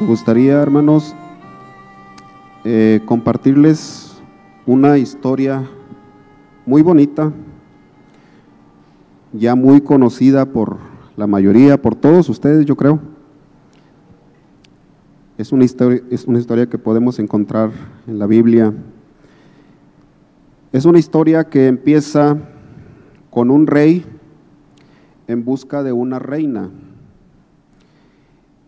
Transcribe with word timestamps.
Me 0.00 0.06
gustaría, 0.06 0.54
hermanos, 0.62 1.14
eh, 2.64 3.02
compartirles 3.04 4.18
una 4.64 4.96
historia 4.96 5.68
muy 6.64 6.80
bonita, 6.80 7.30
ya 9.34 9.54
muy 9.54 9.82
conocida 9.82 10.46
por 10.46 10.78
la 11.18 11.26
mayoría, 11.26 11.82
por 11.82 11.96
todos 11.96 12.30
ustedes, 12.30 12.64
yo 12.64 12.76
creo. 12.76 12.98
Es 15.36 15.52
una 15.52 15.66
historia, 15.66 16.02
es 16.10 16.24
una 16.24 16.38
historia 16.38 16.66
que 16.66 16.78
podemos 16.78 17.18
encontrar 17.18 17.70
en 18.06 18.18
la 18.18 18.26
Biblia. 18.26 18.72
Es 20.72 20.86
una 20.86 20.98
historia 20.98 21.44
que 21.44 21.66
empieza 21.66 22.38
con 23.28 23.50
un 23.50 23.66
rey 23.66 24.06
en 25.26 25.44
busca 25.44 25.82
de 25.82 25.92
una 25.92 26.18
reina 26.18 26.70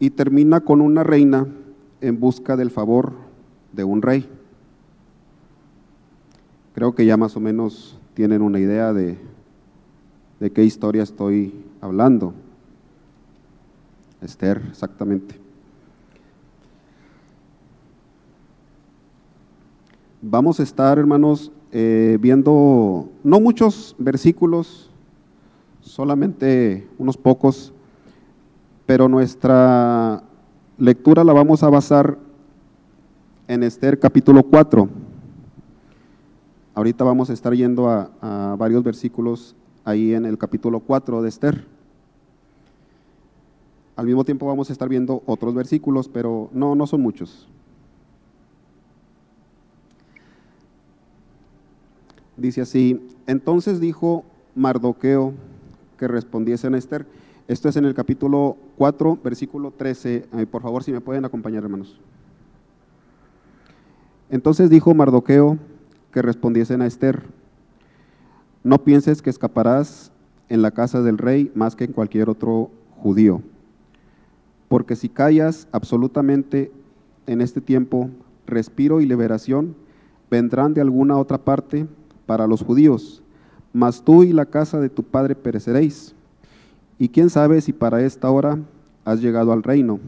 y 0.02 0.11
termina 0.11 0.62
con 0.62 0.80
una 0.80 1.05
reina 1.05 1.47
en 2.01 2.19
busca 2.19 2.56
del 2.56 2.73
favor 2.73 3.12
de 3.73 3.84
un 3.84 4.02
rey. 4.02 4.28
Creo 6.75 6.92
que 6.97 7.06
ya 7.06 7.17
más 7.17 7.36
o 7.36 7.41
menos 7.41 7.97
tienen 8.14 8.42
una 8.42 8.59
idea 8.59 8.92
de, 8.92 9.17
de 10.41 10.50
qué 10.50 10.64
historia 10.64 11.05
estoy 11.05 11.55
hablando. 11.81 12.34
Esther, 14.20 14.61
exactamente. 14.70 15.36
Vamos 20.20 20.59
a 20.59 20.64
estar, 20.64 20.98
hermanos, 20.98 21.53
eh, 21.70 22.19
viendo 22.20 23.09
no 23.22 23.39
muchos 23.39 23.94
versículos, 24.00 24.91
solamente 25.81 26.89
unos 26.98 27.16
pocos, 27.16 27.72
pero 28.92 29.08
nuestra 29.08 30.22
lectura 30.76 31.24
la 31.24 31.32
vamos 31.32 31.62
a 31.62 31.70
basar 31.70 32.18
en 33.48 33.62
Esther 33.62 33.98
capítulo 33.98 34.42
4. 34.42 34.86
Ahorita 36.74 37.02
vamos 37.02 37.30
a 37.30 37.32
estar 37.32 37.54
yendo 37.54 37.88
a, 37.88 38.54
varios 38.58 38.84
versículos 38.84 39.56
ahí 39.86 40.12
en 40.12 40.26
el 40.26 40.36
capítulo 40.36 40.80
4 40.80 41.22
de 41.22 41.28
Esther. 41.30 41.66
Al 43.96 44.04
mismo 44.04 44.24
tiempo 44.24 44.46
vamos 44.46 44.68
a 44.68 44.74
estar 44.74 44.90
viendo 44.90 45.22
otros 45.24 45.54
versículos, 45.54 46.06
pero 46.06 46.50
no, 46.52 46.74
no 46.74 46.86
son 46.86 47.00
muchos. 47.00 47.48
Dice 52.36 52.60
así, 52.60 53.08
entonces 53.26 53.80
dijo 53.80 54.22
Mardoqueo 54.54 55.32
que 55.98 56.06
respondiese 56.08 56.66
a 56.66 56.76
Esther, 56.76 57.06
esto 57.48 57.68
es 57.68 57.76
en 57.76 57.84
el 57.84 57.94
capítulo 57.94 58.56
4, 58.76 59.18
versículo 59.22 59.70
13. 59.70 60.26
por 60.50 60.62
favor, 60.62 60.82
si 60.82 60.92
me 60.92 61.00
pueden 61.00 61.24
acompañar, 61.24 61.64
hermanos. 61.64 61.98
Entonces 64.30 64.70
dijo 64.70 64.94
Mardoqueo 64.94 65.58
que 66.12 66.22
respondiesen 66.22 66.82
a 66.82 66.86
Esther, 66.86 67.22
no 68.64 68.84
pienses 68.84 69.22
que 69.22 69.30
escaparás 69.30 70.12
en 70.48 70.62
la 70.62 70.70
casa 70.70 71.02
del 71.02 71.19
rey 71.19 71.50
más 71.54 71.75
que 71.75 71.84
en 71.84 71.92
cualquier 71.92 72.31
otro 72.31 72.70
judío, 72.97 73.42
porque 74.69 74.97
si 74.97 75.08
callas 75.08 75.69
absolutamente 75.72 76.70
en 77.26 77.41
este 77.41 77.60
tiempo, 77.60 78.08
respiro 78.47 79.00
y 79.00 79.06
liberación 79.06 79.75
vendrán 80.31 80.75
de 80.75 80.81
alguna 80.81 81.19
otra 81.19 81.38
parte 81.38 81.86
para 82.25 82.47
los 82.47 82.62
judíos, 82.62 83.22
mas 83.72 84.02
tú 84.02 84.22
y 84.22 84.32
la 84.32 84.47
casa 84.47 84.81
de 84.81 84.88
tu 84.88 85.02
padre 85.02 85.34
pereceréis. 85.34 86.14
Y 87.02 87.08
quién 87.08 87.30
sabe 87.30 87.60
si 87.60 87.72
para 87.72 88.00
esta 88.02 88.30
hora 88.30 88.60
has 89.04 89.20
llegado 89.20 89.50
al 89.50 89.64
reino. 89.64 89.98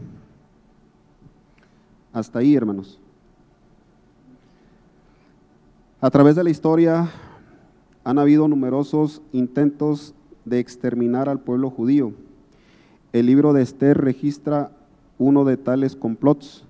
Hasta 2.13 2.39
ahí, 2.39 2.55
hermanos. 2.55 3.01
A 5.99 6.09
través 6.09 6.37
de 6.37 6.45
la 6.45 6.51
historia 6.51 7.09
han 8.05 8.17
habido 8.17 8.47
numerosos 8.47 9.21
intentos 9.33 10.13
de 10.45 10.59
exterminar 10.59 11.27
al 11.27 11.41
pueblo 11.41 11.69
judío. 11.69 12.13
El 13.11 13.25
libro 13.25 13.51
de 13.51 13.63
Esther 13.63 13.97
registra 13.97 14.71
uno 15.17 15.43
de 15.43 15.57
tales 15.57 15.97
complots. 15.97 16.63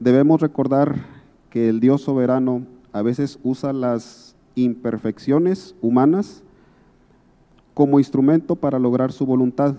Debemos 0.00 0.40
recordar 0.40 1.04
que 1.50 1.68
el 1.68 1.78
Dios 1.78 2.00
soberano 2.00 2.62
a 2.94 3.02
veces 3.02 3.38
usa 3.42 3.74
las 3.74 4.34
imperfecciones 4.54 5.74
humanas 5.82 6.42
como 7.74 7.98
instrumento 7.98 8.56
para 8.56 8.78
lograr 8.78 9.12
su 9.12 9.26
voluntad. 9.26 9.74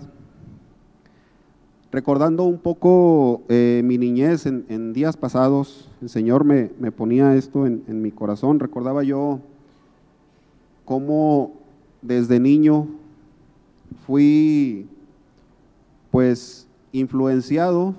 Recordando 1.92 2.42
un 2.44 2.58
poco 2.58 3.42
eh, 3.48 3.82
mi 3.84 3.98
niñez 3.98 4.46
en, 4.46 4.92
días 4.92 5.16
pasados, 5.16 5.88
el 6.02 6.08
Señor 6.08 6.44
me, 6.44 6.66
ponía 6.90 7.36
esto 7.36 7.66
en, 7.66 7.84
en, 7.86 8.02
mi 8.02 8.10
corazón. 8.10 8.58
Recordaba 8.58 9.04
yo 9.04 9.38
cómo 10.84 11.52
desde 12.02 12.40
niño 12.40 12.88
fui 14.06 14.88
pues 16.10 16.66
influenciado, 16.90 17.94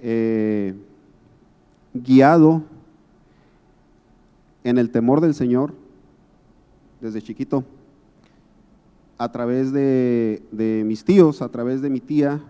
eh, 0.00 0.74
guiado 1.92 2.62
en 4.64 4.78
el 4.78 4.90
temor 4.90 5.20
del 5.20 5.34
Señor 5.34 5.74
desde 7.00 7.22
chiquito 7.22 7.64
a 9.18 9.32
través 9.32 9.72
de, 9.72 10.42
mis 10.86 11.04
tíos, 11.04 11.40
a 11.42 11.48
través 11.48 11.80
de 11.80 11.90
mi 11.90 12.00
tía, 12.00 12.42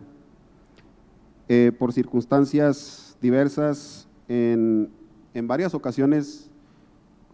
eh, 1.49 1.73
por 1.79 1.93
circunstancias 1.93 3.17
diversas, 3.21 4.09
en, 4.29 4.91
varias 5.43 5.75
ocasiones 5.75 6.51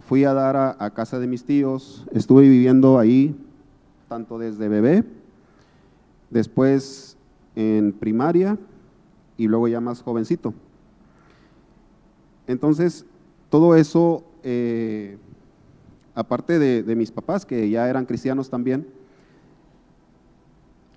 fui 0.00 0.25
a 0.25 0.34
dar 0.34 0.76
a, 0.78 0.91
casa 0.91 1.19
de 1.19 1.26
mis 1.26 1.44
tíos, 1.44 2.04
estuve 2.12 2.42
viviendo 2.42 2.98
ahí 2.98 3.34
tanto 4.09 4.38
desde 4.38 4.69
bebé, 4.69 5.04
después 6.28 7.16
en 7.54 7.92
primaria 7.92 8.59
y 9.38 9.47
luego 9.47 9.69
ya 9.69 9.81
más 9.81 10.03
jovencito. 10.03 10.53
Entonces, 12.47 13.06
todo 13.48 13.76
eso, 13.76 14.25
eh, 14.42 15.16
aparte 16.15 16.59
de 16.59 16.97
mis 16.97 17.12
papás, 17.12 17.47
que 17.47 17.71
ya 17.71 17.88
eran 17.88 18.04
cristianos 18.04 18.50
también, 18.50 18.87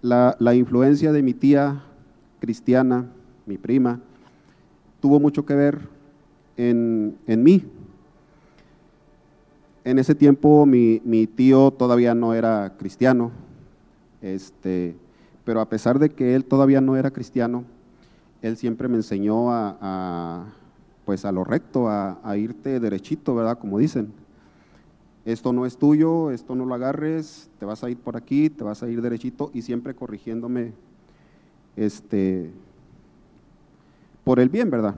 la, 0.05 0.55
influencia 0.55 1.11
de 1.11 1.23
mi 1.23 1.33
tía 1.33 1.83
cristiana, 2.39 3.05
mi 3.45 3.57
prima, 3.57 3.99
tuvo 5.01 5.19
mucho 5.19 5.45
que 5.45 5.55
ver 5.55 5.79
en, 6.57 7.17
mí. 7.27 7.63
En 9.83 9.99
ese 9.99 10.15
tiempo 10.15 10.65
mi, 10.65 11.27
tío 11.27 11.71
todavía 11.71 12.13
no 12.13 12.33
era 12.33 12.73
cristiano, 12.77 13.31
este, 14.21 14.95
pero 15.43 15.59
a 15.59 15.69
pesar 15.69 15.99
de 15.99 16.09
que 16.09 16.35
él 16.35 16.45
todavía 16.45 16.81
no 16.81 16.95
era 16.95 17.11
cristiano, 17.11 17.63
él 18.41 18.57
siempre 18.57 18.87
me 18.87 18.97
enseñó 18.97 19.51
a, 19.51 20.45
pues 21.03 21.25
a 21.25 21.31
lo 21.31 21.43
recto, 21.43 21.89
a, 21.89 22.19
a, 22.23 22.37
irte 22.37 22.79
derechito, 22.79 23.33
¿verdad? 23.33 23.57
Como 23.57 23.79
dicen 23.79 24.24
esto 25.25 25.51
no 25.51 25.65
es 25.65 25.77
tuyo, 25.77 26.29
esto 26.29 26.55
no 26.55 26.65
lo 26.65 26.75
agarres, 26.75 27.49
te 27.59 27.65
vas 27.65 27.83
a 27.83 27.89
ir 27.89 27.97
por 27.97 28.15
aquí, 28.15 28.51
te 28.51 28.63
vas 28.63 28.83
a 28.83 28.89
ir 28.89 29.01
derechito 29.01 29.49
y 29.53 29.63
siempre 29.63 29.95
corrigiéndome 29.95 30.73
este, 31.75 32.51
por 34.23 34.39
el 34.39 34.49
bien, 34.49 34.69
¿verdad? 34.69 34.95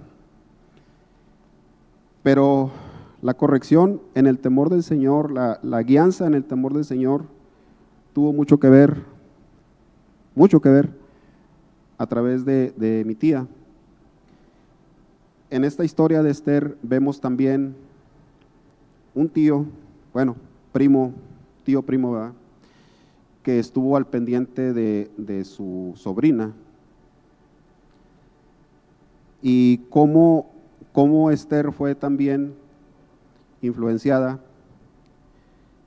Pero 2.24 2.71
la 3.21 3.35
corrección 3.35 4.01
en 4.15 4.27
el 4.27 4.39
temor 4.39 4.69
del 4.69 4.83
Señor, 4.83 5.31
la, 5.31 5.81
guianza 5.83 6.27
en 6.27 6.33
el 6.33 6.44
temor 6.44 6.73
del 6.73 6.83
Señor, 6.83 7.23
tuvo 8.13 8.33
mucho 8.33 8.59
que 8.59 8.69
ver, 8.69 9.03
mucho 10.35 10.59
que 10.59 10.69
ver 10.69 10.89
a 11.97 12.06
través 12.06 12.44
de, 12.44 12.71
de 12.75 13.06
mi 13.06 13.15
tía. 13.15 13.47
En 15.50 15.63
esta 15.63 15.85
historia 15.85 16.21
de 16.21 16.31
Esther 16.31 16.77
vemos 16.83 17.21
también 17.21 17.75
un 19.15 19.30
tío 19.30 19.65
bueno, 20.13 20.36
primo, 20.71 21.13
tío 21.63 21.81
primo, 21.81 22.33
que 23.44 23.59
estuvo 23.59 23.95
al 23.95 24.07
pendiente 24.07 24.74
de, 24.74 25.45
su 25.45 25.94
sobrina. 25.95 26.54
Y 29.42 29.77
cómo, 29.89 30.51
cómo 30.92 31.31
Esther 31.31 31.71
fue 31.71 31.95
también 31.95 32.56
influenciada, 33.62 34.39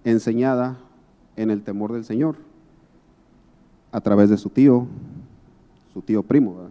enseñada 0.04 0.78
en 1.36 1.50
el 1.50 1.62
temor 1.62 1.92
del 1.92 2.04
Señor 2.04 2.36
a 3.92 4.00
través 4.00 4.30
de 4.30 4.38
su 4.38 4.50
tío, 4.50 4.86
su 5.92 6.02
tío 6.02 6.22
primo. 6.22 6.70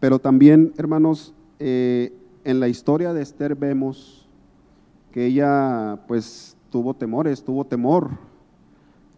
Pero 0.00 0.18
también, 0.18 0.72
hermanos, 0.76 1.32
eh, 1.58 2.12
en 2.46 2.60
la 2.60 2.68
historia 2.68 3.12
de 3.12 3.22
Esther 3.22 3.56
vemos 3.56 4.28
que 5.10 5.26
ella 5.26 5.98
pues 6.06 6.56
tuvo 6.70 6.94
temores, 6.94 7.42
tuvo 7.42 7.64
temor. 7.64 8.10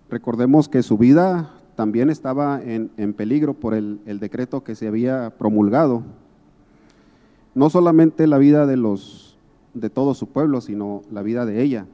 Recordemos 0.09 0.67
que 0.69 0.83
su 0.83 0.97
vida 0.97 1.51
también 1.77 2.09
estaba 2.09 2.61
en, 2.63 3.13
peligro 3.13 3.53
por 3.53 3.75
el, 3.75 4.01
el, 4.07 4.19
decreto 4.19 4.65
que 4.65 4.75
se 4.75 4.89
había 4.89 5.31
promulgado. 5.37 6.03
No 7.55 7.69
solamente 7.69 8.27
la 8.27 8.39
vida 8.39 8.65
de, 8.67 8.79
los, 8.79 9.37
de 9.75 9.91
todo 9.91 10.15
su 10.15 10.29
pueblo, 10.29 10.63
sino 10.63 11.03
la 11.13 11.21
vida 11.21 11.45
de 11.45 11.63
ella. 11.63 11.87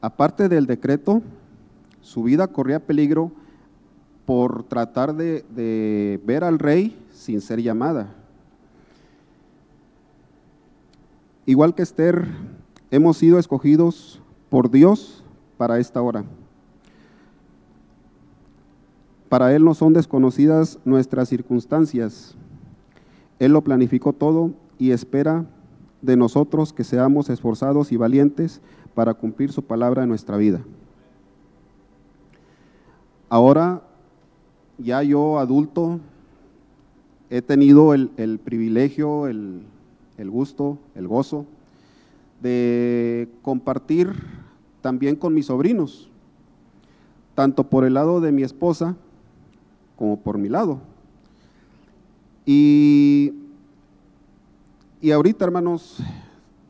Aparte 0.00 0.48
del 0.48 0.66
decreto, 0.66 1.22
su 2.00 2.24
vida 2.24 2.48
corría 2.48 2.80
peligro 2.80 3.30
por 4.26 4.64
tratar 4.64 5.14
de, 5.14 6.20
ver 6.24 6.42
al 6.42 6.58
rey 6.58 6.98
sin 7.12 7.40
ser 7.40 7.62
llamada. 7.62 8.16
Igual 11.50 11.74
que 11.74 11.82
Esther, 11.82 12.28
hemos 12.92 13.16
sido 13.16 13.36
escogidos 13.36 14.22
por 14.50 14.70
Dios 14.70 15.24
para 15.56 15.80
esta 15.80 16.00
hora. 16.00 16.22
Para 19.28 19.52
Él 19.52 19.64
no 19.64 19.74
son 19.74 19.92
desconocidas 19.92 20.78
nuestras 20.84 21.28
circunstancias. 21.28 22.36
Él 23.40 23.50
lo 23.50 23.64
planificó 23.64 24.12
todo 24.12 24.52
y 24.78 24.92
espera 24.92 25.44
de 26.02 26.16
nosotros 26.16 26.72
que 26.72 26.84
seamos 26.84 27.28
esforzados 27.30 27.90
y 27.90 27.96
valientes 27.96 28.60
para 28.94 29.14
cumplir 29.14 29.50
su 29.50 29.64
palabra 29.64 30.04
en 30.04 30.08
nuestra 30.08 30.36
vida. 30.36 30.60
Ahora, 33.28 33.82
ya 34.78 35.02
yo 35.02 35.40
adulto, 35.40 35.98
he 37.28 37.42
tenido 37.42 37.92
el, 37.92 38.38
privilegio, 38.38 39.26
el, 39.26 39.64
el 40.20 40.30
gusto, 40.30 40.78
el 40.94 41.08
gozo 41.08 41.46
de 42.40 43.28
compartir 43.42 44.12
también 44.80 45.16
con 45.16 45.34
mis 45.34 45.46
sobrinos, 45.46 46.08
tanto 47.34 47.64
por 47.64 47.84
el 47.84 47.94
lado 47.94 48.20
de 48.20 48.32
mi 48.32 48.42
esposa 48.42 48.96
como 49.96 50.18
por 50.18 50.38
mi 50.38 50.48
lado. 50.48 50.80
Y, 52.46 53.34
y 55.00 55.10
ahorita, 55.10 55.44
hermanos, 55.44 55.98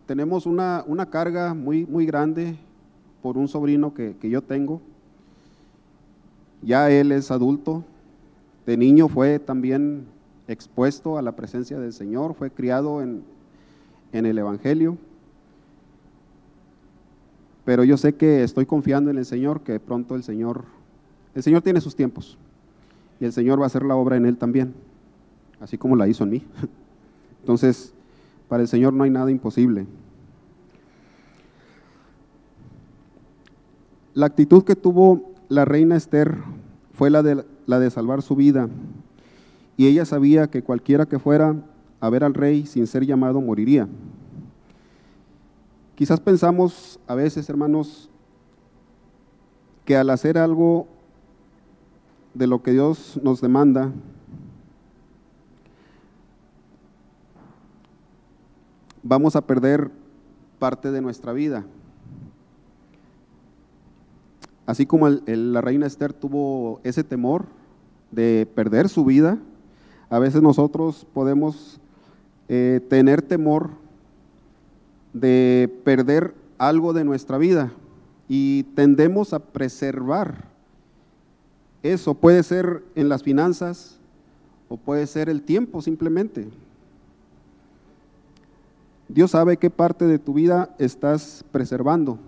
tenemos 0.06 0.46
una, 0.46 0.84
una, 0.86 1.06
carga 1.06 1.54
muy, 1.54 1.86
muy 1.86 2.06
grande 2.06 2.56
por 3.22 3.38
un 3.38 3.46
sobrino 3.46 3.94
que, 3.94 4.16
que 4.16 4.28
yo 4.28 4.42
tengo 4.42 4.80
ya 6.62 6.90
él 6.90 7.12
es 7.12 7.30
adulto, 7.30 7.84
de 8.66 8.76
niño 8.76 9.08
fue 9.08 9.38
también 9.38 10.06
expuesto 10.46 11.16
a 11.16 11.22
la 11.22 11.32
presencia 11.32 11.78
del 11.78 11.92
Señor, 11.92 12.34
fue 12.34 12.50
criado 12.50 13.02
en, 13.02 13.22
el 14.12 14.38
Evangelio. 14.38 14.96
Pero 17.64 17.84
yo 17.84 17.96
sé 17.96 18.14
que 18.14 18.42
estoy 18.42 18.66
confiando 18.66 19.10
en 19.10 19.18
el 19.18 19.24
Señor, 19.24 19.60
que 19.60 19.78
pronto 19.78 20.16
el 20.16 20.22
Señor, 20.22 20.64
el 21.34 21.42
Señor 21.42 21.62
tiene 21.62 21.80
sus 21.80 21.94
tiempos 21.94 22.36
y 23.20 23.26
el 23.26 23.32
Señor 23.32 23.60
va 23.60 23.64
a 23.64 23.66
hacer 23.66 23.84
la 23.84 23.96
obra 23.96 24.16
en 24.16 24.26
él 24.26 24.36
también, 24.38 24.74
así 25.60 25.76
como 25.76 25.94
la 25.94 26.08
hizo 26.08 26.24
en 26.24 26.30
mí. 26.30 26.42
Entonces, 27.40 27.92
para 28.48 28.62
el 28.62 28.68
Señor 28.68 28.92
no 28.92 29.04
hay 29.04 29.10
nada 29.10 29.30
imposible. 29.30 29.86
La 34.14 34.26
actitud 34.26 34.64
que 34.64 34.74
tuvo 34.74 35.32
la 35.48 35.64
reina 35.64 35.96
Esther 35.96 36.38
fue 36.94 37.10
la 37.10 37.22
de, 37.22 37.44
la 37.66 37.78
de 37.78 37.90
salvar 37.90 38.22
su 38.22 38.34
vida, 38.34 38.68
y 39.76 39.86
ella 39.86 40.04
sabía 40.04 40.50
que 40.50 40.62
cualquiera 40.62 41.06
que 41.06 41.18
fuera 41.18 41.56
a 42.00 42.08
ver 42.10 42.24
al 42.24 42.34
rey 42.34 42.66
sin 42.66 42.86
ser 42.86 43.04
llamado 43.04 43.40
moriría. 43.40 43.88
Quizás 45.94 46.18
pensamos 46.18 46.98
a 47.06 47.14
veces, 47.14 47.48
hermanos, 47.50 48.08
que 49.84 49.96
al 49.96 50.08
hacer 50.08 50.38
algo 50.38 50.86
de 52.32 52.46
lo 52.46 52.62
que 52.62 52.72
Dios 52.72 53.20
nos 53.22 53.40
demanda, 53.40 53.92
vamos 59.02 59.36
a 59.36 59.42
perder 59.42 59.90
parte 60.58 60.90
de 60.90 61.02
nuestra 61.02 61.32
vida. 61.32 61.64
Así 64.64 64.86
como 64.86 65.08
la 65.08 65.60
reina 65.60 65.86
Esther 65.86 66.12
tuvo 66.12 66.80
ese 66.84 67.02
temor 67.02 67.46
de 68.10 68.48
perder 68.54 68.88
su 68.88 69.04
vida, 69.04 69.38
a 70.08 70.18
veces 70.18 70.42
nosotros 70.42 71.06
podemos 71.12 71.80
eh, 72.52 72.80
tener 72.88 73.22
temor 73.22 73.70
de 75.12 75.72
perder 75.84 76.34
algo 76.58 76.92
de 76.92 77.04
nuestra 77.04 77.38
vida 77.38 77.72
y 78.28 78.64
tendemos 78.74 79.32
a 79.32 79.38
preservar 79.38 80.48
eso. 81.84 82.14
Puede 82.14 82.42
ser 82.42 82.82
en 82.96 83.08
las 83.08 83.22
finanzas 83.22 84.00
o 84.68 84.76
puede 84.76 85.06
ser 85.06 85.28
el 85.28 85.42
tiempo 85.42 85.80
simplemente. 85.80 86.48
Dios 89.08 89.30
sabe 89.30 89.56
qué 89.56 89.70
parte 89.70 90.06
de 90.06 90.18
tu 90.18 90.34
vida 90.34 90.74
estás 90.80 91.44
preservando. 91.52 92.18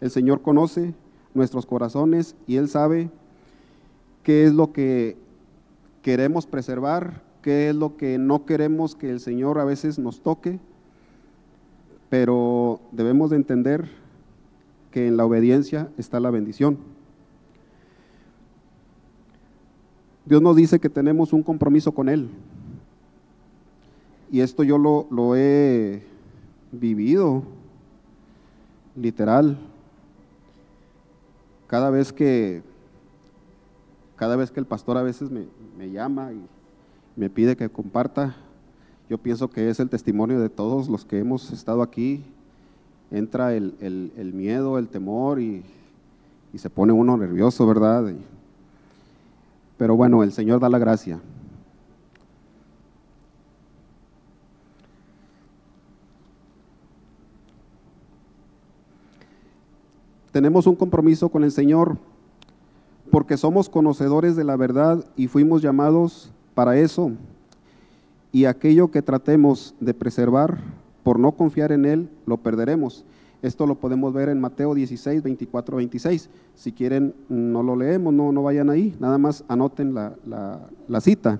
El 0.00 0.12
Señor 0.12 0.42
conoce 0.42 0.94
nuestros 1.34 1.66
corazones 1.66 2.36
y 2.46 2.54
Él 2.54 2.68
sabe 2.68 3.10
qué 4.22 4.44
es 4.44 4.52
lo 4.52 4.72
que 4.72 5.16
queremos 6.02 6.46
preservar, 6.46 7.26
qué 7.48 7.70
es 7.70 7.74
lo 7.74 7.96
que 7.96 8.18
no 8.18 8.44
queremos 8.44 8.94
que 8.94 9.08
el 9.08 9.20
Señor 9.20 9.58
a 9.58 9.64
veces 9.64 9.98
nos 9.98 10.20
toque, 10.20 10.60
pero 12.10 12.78
debemos 12.92 13.30
de 13.30 13.36
entender 13.36 13.88
que 14.90 15.06
en 15.06 15.16
la 15.16 15.24
obediencia 15.24 15.88
está 15.96 16.20
la 16.20 16.30
bendición. 16.30 16.76
Dios 20.26 20.42
nos 20.42 20.56
dice 20.56 20.78
que 20.78 20.90
tenemos 20.90 21.32
un 21.32 21.42
compromiso 21.42 21.92
con 21.92 22.10
Él. 22.10 22.28
Y 24.30 24.40
esto 24.40 24.62
yo 24.62 24.76
lo, 24.76 25.06
lo 25.10 25.34
he 25.34 26.02
vivido, 26.70 27.44
literal 28.94 29.56
cada 31.66 31.88
vez 31.88 32.12
que, 32.12 32.62
cada 34.16 34.36
vez 34.36 34.50
que 34.50 34.60
el 34.60 34.66
pastor 34.66 34.98
a 34.98 35.02
veces 35.02 35.30
me, 35.30 35.90
llama 35.90 36.34
y 36.34 36.57
me 37.18 37.28
pide 37.28 37.56
que 37.56 37.68
comparta, 37.68 38.36
yo 39.10 39.18
pienso 39.18 39.50
que 39.50 39.70
es 39.70 39.80
el 39.80 39.90
testimonio 39.90 40.38
de 40.38 40.48
todos 40.48 40.88
los 40.88 41.04
que 41.04 41.18
hemos 41.18 41.50
estado 41.52 41.82
aquí. 41.82 42.22
Entra 43.10 43.54
el, 43.54 44.32
miedo, 44.34 44.78
el 44.78 44.88
temor 44.88 45.40
y, 45.40 45.64
y, 46.52 46.58
se 46.58 46.70
pone 46.70 46.92
uno 46.92 47.16
nervioso, 47.16 47.66
¿verdad? 47.66 48.12
pero 49.76 49.96
bueno, 49.96 50.22
el 50.22 50.32
Señor 50.32 50.60
da 50.60 50.68
la 50.68 50.78
gracia. 50.78 51.20
tenemos 60.30 60.68
un 60.68 60.76
compromiso 60.76 61.30
con 61.30 61.42
el 61.42 61.50
Señor 61.50 61.96
porque 63.10 63.36
somos 63.36 63.68
conocedores 63.68 64.36
de 64.36 64.44
la 64.44 64.54
verdad 64.54 65.04
y 65.16 65.26
fuimos 65.26 65.62
llamados 65.62 66.30
para 66.58 66.76
eso. 66.76 67.12
Y 68.32 68.46
aquello 68.46 68.90
que 68.90 69.00
tratemos 69.00 69.76
de 69.78 69.94
preservar 69.94 70.58
por 71.04 71.20
no 71.20 71.30
confiar 71.30 71.70
en 71.70 71.84
Él, 71.84 72.10
lo 72.26 72.36
perderemos. 72.36 73.04
Esto 73.42 73.64
lo 73.64 73.76
podemos 73.76 74.12
ver 74.12 74.28
en 74.28 74.40
Mateo 74.40 74.74
16, 74.74 75.22
24, 75.22 75.76
26. 75.76 76.28
Si 76.56 76.72
quieren, 76.72 77.14
no 77.28 77.62
lo 77.62 77.76
leemos, 77.76 78.12
no, 78.12 78.32
no 78.32 78.42
vayan 78.42 78.70
ahí, 78.70 78.92
nada 78.98 79.18
más 79.18 79.44
anoten 79.46 79.94
la, 79.94 80.16
la 80.88 81.00
cita. 81.00 81.38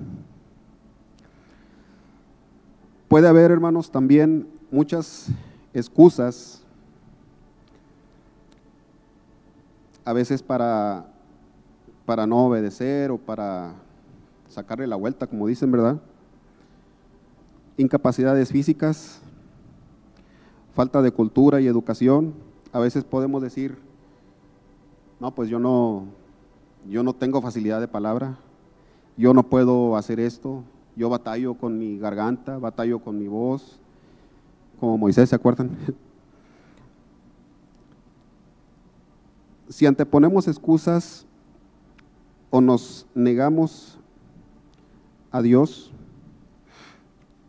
Puede 3.08 3.26
haber, 3.26 3.50
hermanos, 3.50 3.90
también 3.90 4.46
muchas 4.70 5.30
excusas 5.74 6.62
a 10.04 10.12
veces 10.12 10.44
para, 10.44 11.06
para 12.06 12.24
no 12.24 12.46
obedecer 12.46 13.10
o 13.10 13.18
para 13.18 13.87
sacarle 14.48 14.86
la 14.86 14.96
vuelta, 14.96 15.26
como 15.26 15.46
dicen, 15.46 15.70
¿verdad? 15.70 16.00
Incapacidades 17.76 18.50
físicas, 18.50 19.20
falta 20.74 21.02
de 21.02 21.10
cultura 21.10 21.60
y 21.60 21.66
educación. 21.66 22.34
A 22.72 22.78
veces 22.78 23.04
podemos 23.04 23.42
decir, 23.42 23.78
no, 25.20 25.34
pues 25.34 25.48
yo 25.48 25.58
no, 25.58 26.06
yo 26.88 27.02
no 27.02 27.14
tengo 27.14 27.40
facilidad 27.40 27.80
de 27.80 27.88
palabra, 27.88 28.38
yo 29.16 29.34
no 29.34 29.44
puedo 29.44 29.96
hacer 29.96 30.20
esto, 30.20 30.62
yo 30.96 31.08
batallo 31.08 31.54
con 31.54 31.78
mi 31.78 31.98
garganta, 31.98 32.58
batallo 32.58 32.98
con 33.00 33.18
mi 33.18 33.28
voz, 33.28 33.80
como 34.80 34.98
Moisés, 34.98 35.28
¿se 35.28 35.36
acuerdan? 35.36 35.70
si 39.68 39.86
anteponemos 39.86 40.48
excusas 40.48 41.26
o 42.50 42.60
nos 42.60 43.06
negamos 43.14 43.97
a 45.30 45.42
Dios, 45.42 45.90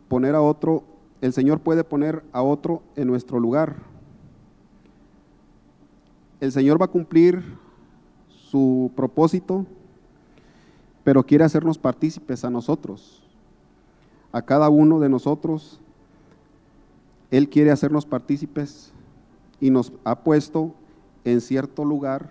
poner 0.08 0.34
a 0.34 0.42
otro, 0.42 0.84
el 1.20 1.32
Señor 1.32 1.60
puede 1.60 1.84
poner 1.84 2.22
a 2.32 2.42
otro 2.42 2.82
en 2.96 3.06
nuestro 3.06 3.38
lugar. 3.38 3.76
El 6.40 6.52
Señor 6.52 6.80
va 6.80 6.86
a 6.86 6.90
cumplir 6.90 7.42
su 8.28 8.90
propósito, 8.96 9.66
pero 11.04 11.24
quiere 11.24 11.44
hacernos 11.44 11.78
partícipes 11.78 12.44
a 12.44 12.50
nosotros, 12.50 13.22
a 14.32 14.42
cada 14.42 14.68
uno 14.68 14.98
de 14.98 15.08
nosotros. 15.08 15.80
Él 17.30 17.48
quiere 17.48 17.70
hacernos 17.70 18.06
partícipes 18.06 18.92
y 19.60 19.70
nos 19.70 19.92
ha 20.04 20.20
puesto 20.20 20.74
en 21.24 21.40
cierto 21.40 21.84
lugar 21.84 22.30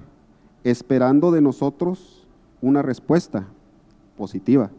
esperando 0.63 1.31
de 1.31 1.41
nosotros 1.41 2.27
una 2.61 2.81
respuesta 2.81 3.47
positiva. 4.17 4.71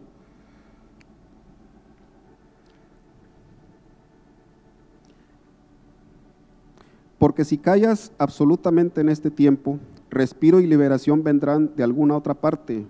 Porque 7.21 7.45
si 7.45 7.59
callas 7.59 8.13
absolutamente 8.17 9.03
en 9.03 9.11
este 9.11 9.31
tiempo, 9.31 9.79
respiro 10.09 10.59
y 10.59 10.67
liberación 10.67 11.23
vendrán 11.23 11.71
de 11.77 11.83
alguna 11.83 12.17
otra 12.17 12.33
parte 12.33 12.87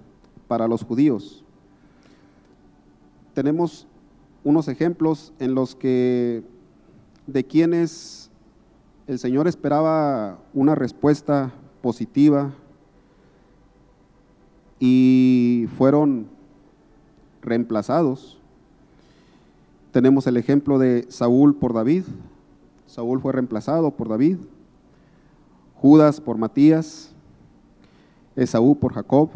para 0.46 0.68
los 0.68 0.84
judíos. 0.84 1.42
Tenemos 3.34 3.88
unos 4.44 4.68
ejemplos 4.68 5.32
en 5.40 5.56
los 5.56 5.74
que 5.74 6.44
de 7.26 7.42
quienes 7.42 8.30
el 9.08 9.18
Señor 9.18 9.48
esperaba 9.48 10.38
una 10.54 10.76
respuesta 10.76 11.52
positiva 11.82 12.52
y 14.78 15.66
fueron 15.76 16.28
reemplazados. 17.42 18.38
Tenemos 19.90 20.28
el 20.28 20.36
ejemplo 20.36 20.78
de 20.78 21.06
Saúl 21.08 21.56
por 21.56 21.74
David, 21.74 22.04
Saúl 22.90 23.20
fue 23.20 23.32
reemplazado 23.32 23.92
por 23.92 24.08
David, 24.08 24.38
Judas 25.76 26.20
por 26.20 26.36
Matías, 26.36 27.14
Esaú 28.34 28.74
por 28.74 28.92
Jacob. 28.92 29.30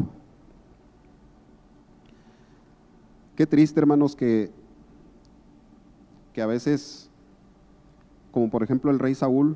Qué 3.37 3.47
triste, 3.47 3.79
hermanos, 3.79 4.13
que, 4.13 4.51
que 6.33 6.41
a 6.41 6.45
veces, 6.45 7.09
como 8.31 8.49
por 8.49 8.61
ejemplo 8.61 8.91
el 8.91 8.99
rey 8.99 9.15
Saúl, 9.15 9.55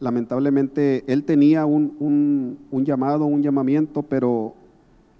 lamentablemente 0.00 1.04
él 1.06 1.22
tenía 1.22 1.64
un, 1.64 2.58
un 2.72 2.84
llamado, 2.84 3.24
un 3.26 3.40
llamamiento, 3.40 4.02
pero 4.02 4.54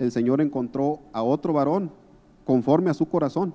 el 0.01 0.11
Señor 0.11 0.41
encontró 0.41 0.99
a 1.13 1.23
otro 1.23 1.53
varón 1.53 1.93
conforme 2.45 2.91
a 2.91 2.95
su 2.95 3.07
corazón, 3.07 3.55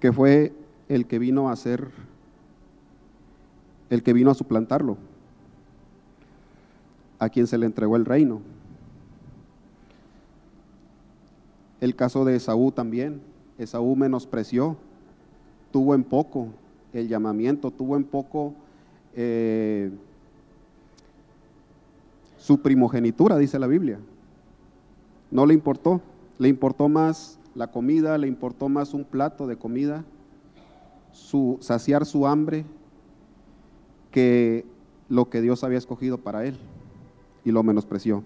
que 0.00 0.12
fue 0.12 0.52
el 0.88 1.06
que 1.06 1.18
vino 1.18 1.50
a 1.50 1.56
ser, 1.56 1.90
el 3.90 4.02
que 4.02 4.12
vino 4.12 4.30
a 4.30 4.34
suplantarlo, 4.34 4.96
a 7.18 7.28
quien 7.28 7.46
se 7.46 7.58
le 7.58 7.66
entregó 7.66 7.96
el 7.96 8.04
reino. 8.04 8.40
El 11.80 11.96
caso 11.96 12.24
de 12.24 12.36
Esaú 12.36 12.72
también, 12.72 13.20
Esaú 13.58 13.96
menospreció, 13.96 14.76
tuvo 15.70 15.94
en 15.94 16.04
poco 16.04 16.48
el 16.92 17.08
llamamiento, 17.08 17.70
tuvo 17.70 17.96
en 17.96 18.04
poco 18.04 18.54
eh, 19.14 19.90
su 22.38 22.60
primogenitura, 22.60 23.38
dice 23.38 23.58
la 23.58 23.66
Biblia. 23.66 23.98
No 25.30 25.46
le 25.46 25.54
importó, 25.54 26.00
le 26.38 26.48
importó 26.48 26.88
más 26.88 27.38
la 27.54 27.68
comida, 27.70 28.18
le 28.18 28.28
importó 28.28 28.68
más 28.68 28.94
un 28.94 29.04
plato 29.04 29.46
de 29.46 29.56
comida 29.56 30.04
su, 31.14 31.56
saciar 31.60 32.04
su 32.04 32.26
hambre 32.26 32.66
que 34.10 34.66
lo 35.08 35.30
que 35.30 35.40
Dios 35.40 35.64
había 35.64 35.78
escogido 35.78 36.18
para 36.18 36.44
él 36.44 36.58
y 37.44 37.52
lo 37.52 37.62
menospreció. 37.62 38.22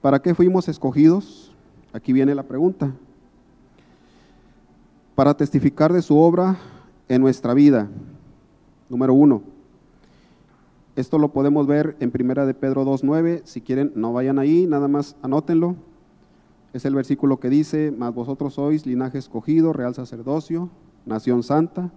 ¿Para 0.00 0.20
qué 0.20 0.34
fuimos 0.34 0.68
escogidos? 0.68 1.52
Aquí 1.92 2.12
viene 2.12 2.34
la 2.34 2.42
pregunta. 2.42 2.92
Para 5.14 5.36
testificar 5.36 5.92
de 5.92 6.02
su 6.02 6.18
obra 6.18 6.58
en 7.08 7.20
nuestra 7.20 7.54
vida. 7.54 7.88
Número 8.88 9.14
uno. 9.14 9.42
Esto 10.94 11.18
lo 11.18 11.32
podemos 11.32 11.66
ver 11.66 11.96
en 12.00 12.10
Primera 12.10 12.46
de 12.46 12.54
Pedro 12.54 12.84
2.9. 12.84 13.42
Si 13.44 13.60
quieren, 13.60 13.92
no 13.94 14.12
vayan 14.12 14.38
ahí, 14.38 14.66
nada 14.66 14.88
más 14.88 15.16
anótenlo. 15.22 15.76
Es 16.76 16.84
el 16.84 16.94
versículo 16.94 17.40
que 17.40 17.48
dice, 17.48 17.90
mas 17.90 18.12
vosotros 18.12 18.52
sois 18.52 18.84
linaje 18.84 19.16
escogido, 19.16 19.72
real 19.72 19.94
sacerdocio, 19.94 20.68
nación 21.06 21.42
santa, 21.42 21.90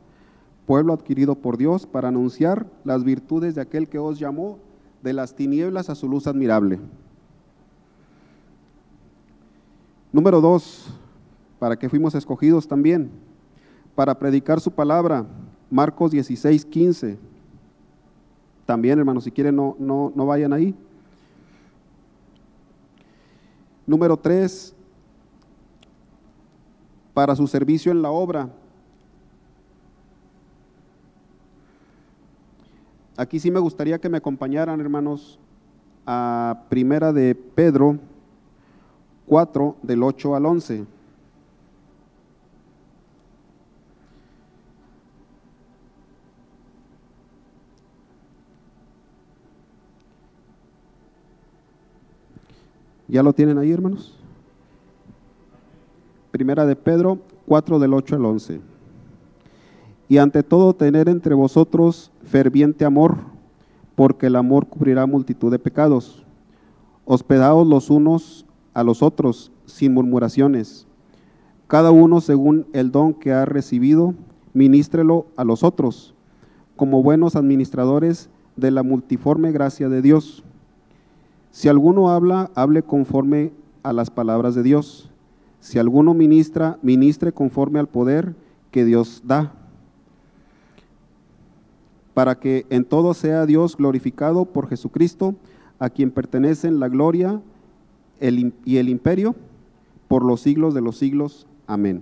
pueblo 0.65 0.93
adquirido 0.93 1.35
por 1.35 1.57
Dios 1.57 1.85
para 1.85 2.07
anunciar 2.07 2.65
las 2.85 3.03
virtudes 3.03 3.55
de 3.55 3.61
aquel 3.61 3.89
que 3.89 3.99
os 3.99 4.19
llamó 4.19 4.57
de 5.03 5.11
las 5.11 5.35
tinieblas 5.35 5.89
a 5.89 5.95
su 5.95 6.07
luz 6.07 6.27
admirable. 6.27 6.79
Número 10.13 10.39
dos, 10.39 10.93
para 11.59 11.77
que 11.77 11.89
fuimos 11.89 12.15
escogidos 12.15 12.65
también, 12.65 13.11
para 13.95 14.17
predicar 14.17 14.61
su 14.61 14.71
palabra, 14.71 15.25
Marcos 15.69 16.11
16, 16.11 16.63
15. 16.63 17.17
También, 18.65 18.97
hermanos, 18.97 19.25
si 19.25 19.31
quieren, 19.31 19.57
no, 19.57 19.75
no, 19.77 20.13
no 20.15 20.25
vayan 20.25 20.53
ahí. 20.53 20.73
Número 23.89 24.15
tres, 24.15 24.75
para 27.11 27.35
su 27.35 27.47
servicio 27.47 27.91
en 27.91 28.03
la 28.03 28.11
obra. 28.11 28.47
Aquí 33.17 33.39
sí 33.39 33.49
me 33.49 33.59
gustaría 33.59 33.97
que 33.97 34.07
me 34.07 34.17
acompañaran, 34.17 34.79
hermanos, 34.79 35.39
a 36.05 36.65
Primera 36.69 37.11
de 37.11 37.33
Pedro 37.33 37.97
4, 39.25 39.77
del 39.81 40.03
8 40.03 40.35
al 40.35 40.45
11. 40.45 40.85
¿Ya 53.09 53.23
lo 53.23 53.33
tienen 53.33 53.57
ahí, 53.57 53.71
hermanos? 53.71 54.15
Primera 56.31 56.67
de 56.67 56.75
Pedro 56.75 57.17
4 57.47 57.79
del 57.79 57.95
8 57.95 58.15
al 58.15 58.25
11. 58.25 58.61
Y 60.07 60.17
ante 60.19 60.43
todo 60.43 60.73
tener 60.73 61.09
entre 61.09 61.33
vosotros 61.33 62.11
ferviente 62.23 62.85
amor, 62.85 63.17
porque 63.95 64.27
el 64.27 64.35
amor 64.35 64.67
cubrirá 64.67 65.07
multitud 65.07 65.51
de 65.51 65.57
pecados. 65.57 66.23
Hospedaos 67.05 67.67
los 67.67 67.89
unos 67.89 68.45
a 68.75 68.83
los 68.83 69.01
otros 69.01 69.51
sin 69.65 69.93
murmuraciones. 69.95 70.85
Cada 71.67 71.89
uno 71.89 72.21
según 72.21 72.67
el 72.73 72.91
don 72.91 73.13
que 73.15 73.31
ha 73.31 73.45
recibido, 73.45 74.13
ministrelo 74.53 75.27
a 75.35 75.43
los 75.43 75.63
otros, 75.63 76.13
como 76.75 77.01
buenos 77.03 77.35
administradores 77.35 78.29
de 78.55 78.71
la 78.71 78.83
multiforme 78.83 79.51
gracia 79.51 79.89
de 79.89 80.01
Dios. 80.01 80.43
Si 81.59 81.67
alguno 81.67 82.09
habla, 82.09 82.51
hable 82.55 82.83
conforme 82.83 83.51
a 83.83 83.91
las 83.91 84.09
palabras 84.09 84.55
de 84.55 84.63
Dios. 84.63 85.09
Si 85.59 85.77
alguno 85.77 86.13
ministra, 86.13 86.79
ministre 86.81 87.33
conforme 87.33 87.79
al 87.79 87.89
poder 87.89 88.33
que 88.71 88.85
Dios 88.85 89.23
da, 89.25 89.51
para 92.13 92.39
que 92.39 92.65
en 92.69 92.85
todo 92.85 93.13
sea 93.13 93.45
Dios 93.45 93.75
glorificado 93.75 94.45
por 94.45 94.69
Jesucristo, 94.69 95.35
a 95.79 95.89
quien 95.89 96.11
pertenecen 96.11 96.79
la 96.79 96.87
gloria 96.87 97.41
y 98.21 98.77
el 98.77 98.87
imperio 98.87 99.35
por 100.07 100.23
los 100.23 100.39
siglos 100.39 100.73
de 100.73 100.79
los 100.79 100.95
siglos. 100.95 101.45
Amén. 101.67 102.01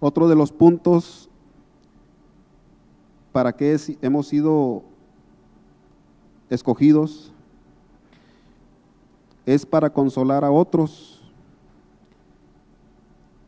Otro 0.00 0.26
de 0.26 0.34
los 0.34 0.50
puntos 0.50 1.30
para 3.30 3.52
qué 3.52 3.76
hemos 4.02 4.26
sido 4.26 4.82
escogidos 6.50 7.32
es 9.46 9.64
para 9.64 9.90
consolar 9.90 10.44
a 10.44 10.50
otros. 10.50 11.22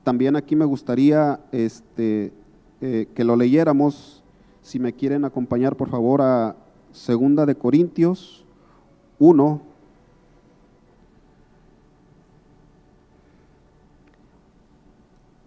También 0.05 0.37
aquí 0.37 0.57
me 0.57 0.65
gustaría 0.65 1.41
este, 1.53 2.33
eh, 2.81 3.09
que 3.15 3.25
lo 3.25 3.37
leyéramos, 3.37 4.23
si 4.63 4.79
me 4.79 4.93
quieren 4.93 5.25
acompañar 5.25 5.77
por 5.77 5.91
favor 5.91 6.23
a 6.23 6.57
Segunda 6.93 7.45
de 7.45 7.55
Corintios 7.55 8.45
1, 9.19 9.61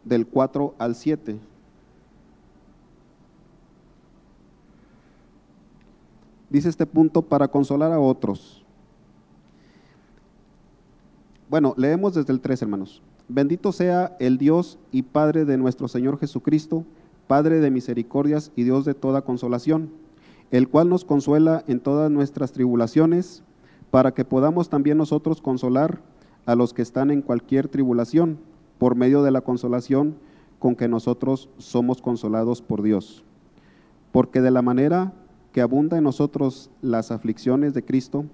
del 0.04 0.28
4 0.28 0.76
al 0.78 0.96
7. 0.96 1.51
Dice 6.52 6.70
este 6.70 6.86
punto, 6.86 7.24
para 7.24 7.48
consolar 7.48 7.92
a 7.92 8.00
otros. 8.00 8.64
Bueno, 11.50 11.74
leemos 11.78 12.14
desde 12.14 12.32
el 12.32 12.42
3, 12.42 12.62
hermanos. 12.62 13.02
Bendito 13.28 13.72
sea 13.72 14.16
el 14.20 14.38
Dios 14.38 14.78
y 14.92 15.04
Padre 15.04 15.46
de 15.46 15.58
nuestro 15.58 15.88
Señor 15.88 16.20
Jesucristo, 16.20 16.86
Padre 17.28 17.60
de 17.60 17.72
misericordias 17.72 18.52
y 18.56 18.64
Dios 18.64 18.84
de 18.84 18.94
toda 18.94 19.22
consolación, 19.22 19.90
el 20.52 20.68
cual 20.68 20.90
nos 20.90 21.06
consuela 21.06 21.64
en 21.68 21.80
todas 21.80 22.12
nuestras 22.12 22.52
tribulaciones, 22.52 23.44
para 23.90 24.14
que 24.14 24.26
podamos 24.26 24.70
también 24.70 24.98
nosotros 24.98 25.42
consolar 25.42 26.02
a 26.46 26.56
los 26.56 26.74
que 26.74 26.82
están 26.82 27.12
en 27.12 27.22
cualquier 27.22 27.70
tribulación, 27.70 28.38
por 28.78 28.96
medio 28.96 29.24
de 29.24 29.32
la 29.32 29.42
consolación 29.42 30.16
con 30.60 30.76
que 30.76 30.88
nosotros 30.88 31.50
somos 31.58 32.02
consolados 32.02 32.62
por 32.62 32.82
Dios. 32.82 33.24
Porque 34.12 34.42
de 34.42 34.52
la 34.52 34.62
manera 34.62 35.14
que 35.52 35.62
abunda 35.62 35.98
en 35.98 36.04
nosotros 36.04 36.70
las 36.82 37.12
aflicciones 37.12 37.74
de 37.74 37.84
Cristo, 37.84 38.26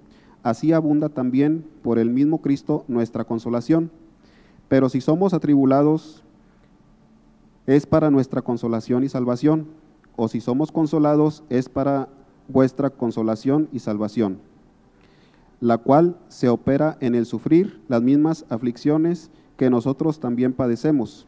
así 0.42 0.72
abunda 0.72 1.08
también 1.08 1.64
por 1.82 1.98
el 1.98 2.10
mismo 2.10 2.40
Cristo 2.40 2.84
nuestra 2.88 3.24
consolación. 3.24 3.90
Pero 4.68 4.88
si 4.88 5.00
somos 5.00 5.34
atribulados, 5.34 6.22
es 7.66 7.86
para 7.86 8.10
nuestra 8.10 8.42
consolación 8.42 9.04
y 9.04 9.08
salvación, 9.08 9.66
o 10.16 10.28
si 10.28 10.40
somos 10.40 10.72
consolados, 10.72 11.42
es 11.48 11.68
para 11.68 12.08
vuestra 12.48 12.90
consolación 12.90 13.68
y 13.72 13.80
salvación, 13.80 14.38
la 15.60 15.78
cual 15.78 16.16
se 16.28 16.48
opera 16.48 16.96
en 17.00 17.14
el 17.14 17.26
sufrir 17.26 17.80
las 17.88 18.02
mismas 18.02 18.46
aflicciones 18.48 19.30
que 19.56 19.70
nosotros 19.70 20.18
también 20.18 20.52
padecemos. 20.52 21.26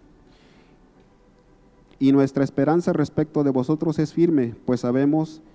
Y 1.99 2.13
nuestra 2.13 2.43
esperanza 2.43 2.95
respecto 2.95 3.45
de 3.45 3.51
vosotros 3.51 3.99
es 3.99 4.15
firme, 4.15 4.55
pues 4.65 4.81
sabemos 4.81 5.43
que, 5.43 5.51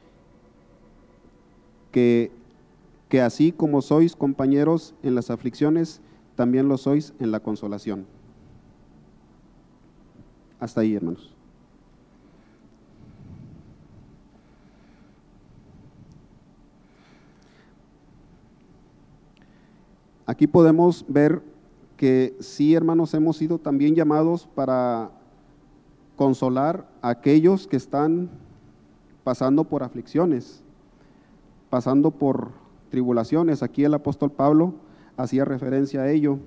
que 1.96 3.22
así 3.24 3.54
como 3.54 3.82
sois 3.82 4.16
compañeros 4.16 4.94
en 5.02 5.16
las 5.16 5.32
aflicciones, 5.32 6.02
también 6.36 6.68
lo 6.68 6.78
sois 6.78 7.14
en 7.20 7.32
la 7.32 7.40
consolación. 7.40 8.06
Hasta 10.60 10.82
ahí, 10.82 10.96
hermanos. 10.96 11.34
Aquí 20.26 20.48
podemos 20.48 21.06
ver 21.08 21.42
que 21.96 22.36
sí, 22.42 22.74
hermanos, 22.74 23.14
hemos 23.14 23.38
sido 23.38 23.60
también 23.60 23.96
llamados 23.96 24.46
para 24.54 25.12
consolar 26.18 26.90
a 27.02 27.10
aquellos 27.10 27.68
que 27.68 27.78
están 27.78 28.30
pasando 29.24 29.64
por 29.64 29.84
aflicciones, 29.84 30.65
pasando 31.76 32.12
por 32.12 32.52
tribulaciones. 32.90 33.62
Aquí 33.62 33.84
el 33.84 33.94
apóstol 33.94 34.32
Pablo 34.32 34.76
hacía 35.18 35.44
referencia 35.44 36.04
a 36.04 36.10
ello. 36.10 36.40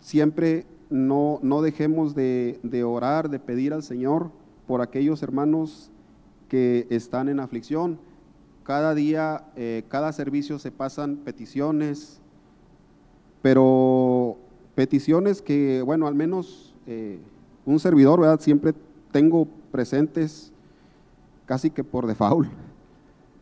Siempre 0.00 0.66
no, 0.90 1.38
no 1.40 1.62
dejemos 1.62 2.14
de, 2.14 2.60
de 2.62 2.84
orar, 2.84 3.30
de 3.30 3.38
pedir 3.38 3.72
al 3.72 3.82
Señor 3.82 4.30
por 4.66 4.82
aquellos 4.82 5.22
hermanos 5.22 5.90
que 6.50 6.86
están 6.90 7.30
en 7.30 7.40
aflicción. 7.40 7.98
Cada 8.62 8.94
día, 8.94 9.46
eh, 9.56 9.84
cada 9.88 10.12
servicio 10.12 10.58
se 10.58 10.70
pasan 10.70 11.16
peticiones, 11.16 12.20
pero 13.40 14.36
peticiones 14.74 15.40
que, 15.40 15.80
bueno, 15.80 16.06
al 16.06 16.14
menos 16.14 16.74
eh, 16.86 17.20
un 17.64 17.80
servidor, 17.80 18.20
¿verdad? 18.20 18.38
Siempre 18.40 18.74
tengo 19.12 19.48
presentes 19.70 20.51
casi 21.46 21.70
que 21.70 21.84
por 21.84 22.06
default, 22.06 22.48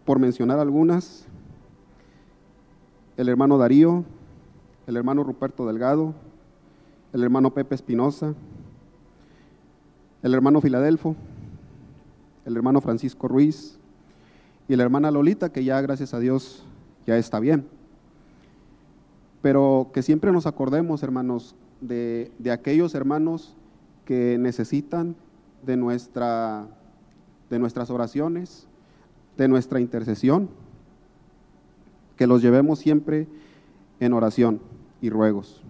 por 0.05 0.19
mencionar 0.19 0.59
algunas. 0.59 1.27
El 3.17 3.29
hermano 3.29 3.59
Darío, 3.59 4.05
el 4.87 4.97
hermano 4.97 5.23
Ruperto 5.25 5.67
Delgado, 5.67 6.15
el 7.13 7.23
hermano 7.23 7.53
Pepe 7.53 7.75
Espinosa, 7.75 8.35
el 10.23 10.35
hermano 10.35 10.61
Filadelfo, 10.61 11.17
el 12.45 12.57
hermano 12.57 12.81
Francisco 12.81 13.29
Ruiz 13.29 13.79
y 14.69 14.77
la 14.77 14.85
hermana 14.85 15.11
Lolita, 15.11 15.51
que 15.51 15.65
ya 15.65 15.81
gracias 15.81 16.15
a 16.15 16.21
Dios 16.21 16.65
ya 17.07 17.17
está 17.17 17.41
bien. 17.41 17.67
Pero 19.43 19.91
que 19.93 20.03
siempre 20.03 20.33
nos 20.33 20.47
acordemos, 20.47 21.03
hermanos, 21.03 21.55
de, 21.81 22.31
aquellos 22.53 22.95
hermanos 22.95 23.55
que 24.05 24.37
necesitan 24.39 25.17
de, 25.65 25.77
nuestra, 25.77 26.69
de 27.51 27.59
nuestras 27.59 27.91
oraciones, 27.91 28.67
de 29.37 29.49
nuestra 29.49 29.81
intercesión, 29.81 30.49
que 32.17 32.27
los 32.27 32.43
llevemos 32.43 32.79
siempre 32.79 33.27
en 33.99 34.13
oración 34.13 34.61
y 35.01 35.11
ruegos. 35.11 35.63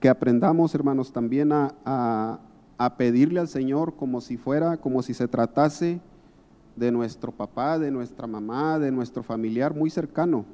Que 0.00 0.08
aprendamos, 0.08 0.74
hermanos, 0.74 1.12
también 1.12 1.52
a, 1.52 1.74
a 2.78 2.96
pedirle 2.96 3.40
al 3.40 3.48
Señor 3.48 3.94
como 3.94 4.20
si 4.20 4.36
fuera, 4.36 4.76
como 4.76 5.02
si 5.02 5.14
se 5.14 5.28
tratase 5.28 6.00
de 6.76 6.92
nuestro 6.92 7.32
papá, 7.32 7.78
de 7.78 7.90
nuestra 7.90 8.26
mamá, 8.26 8.78
de 8.78 8.90
nuestro 8.90 9.22
familiar 9.22 9.74
muy 9.74 9.90
cercano 9.90 10.44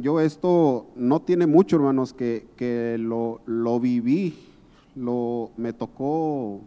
yo 0.00 0.20
esto 0.20 0.86
no 0.96 1.20
tiene 1.20 1.46
mucho, 1.46 1.76
hermanos, 1.76 2.12
que, 2.12 2.96
lo, 2.98 3.40
lo, 3.46 3.80
viví, 3.80 4.34
lo, 4.94 5.50
me 5.56 5.72
tocó 5.72 6.60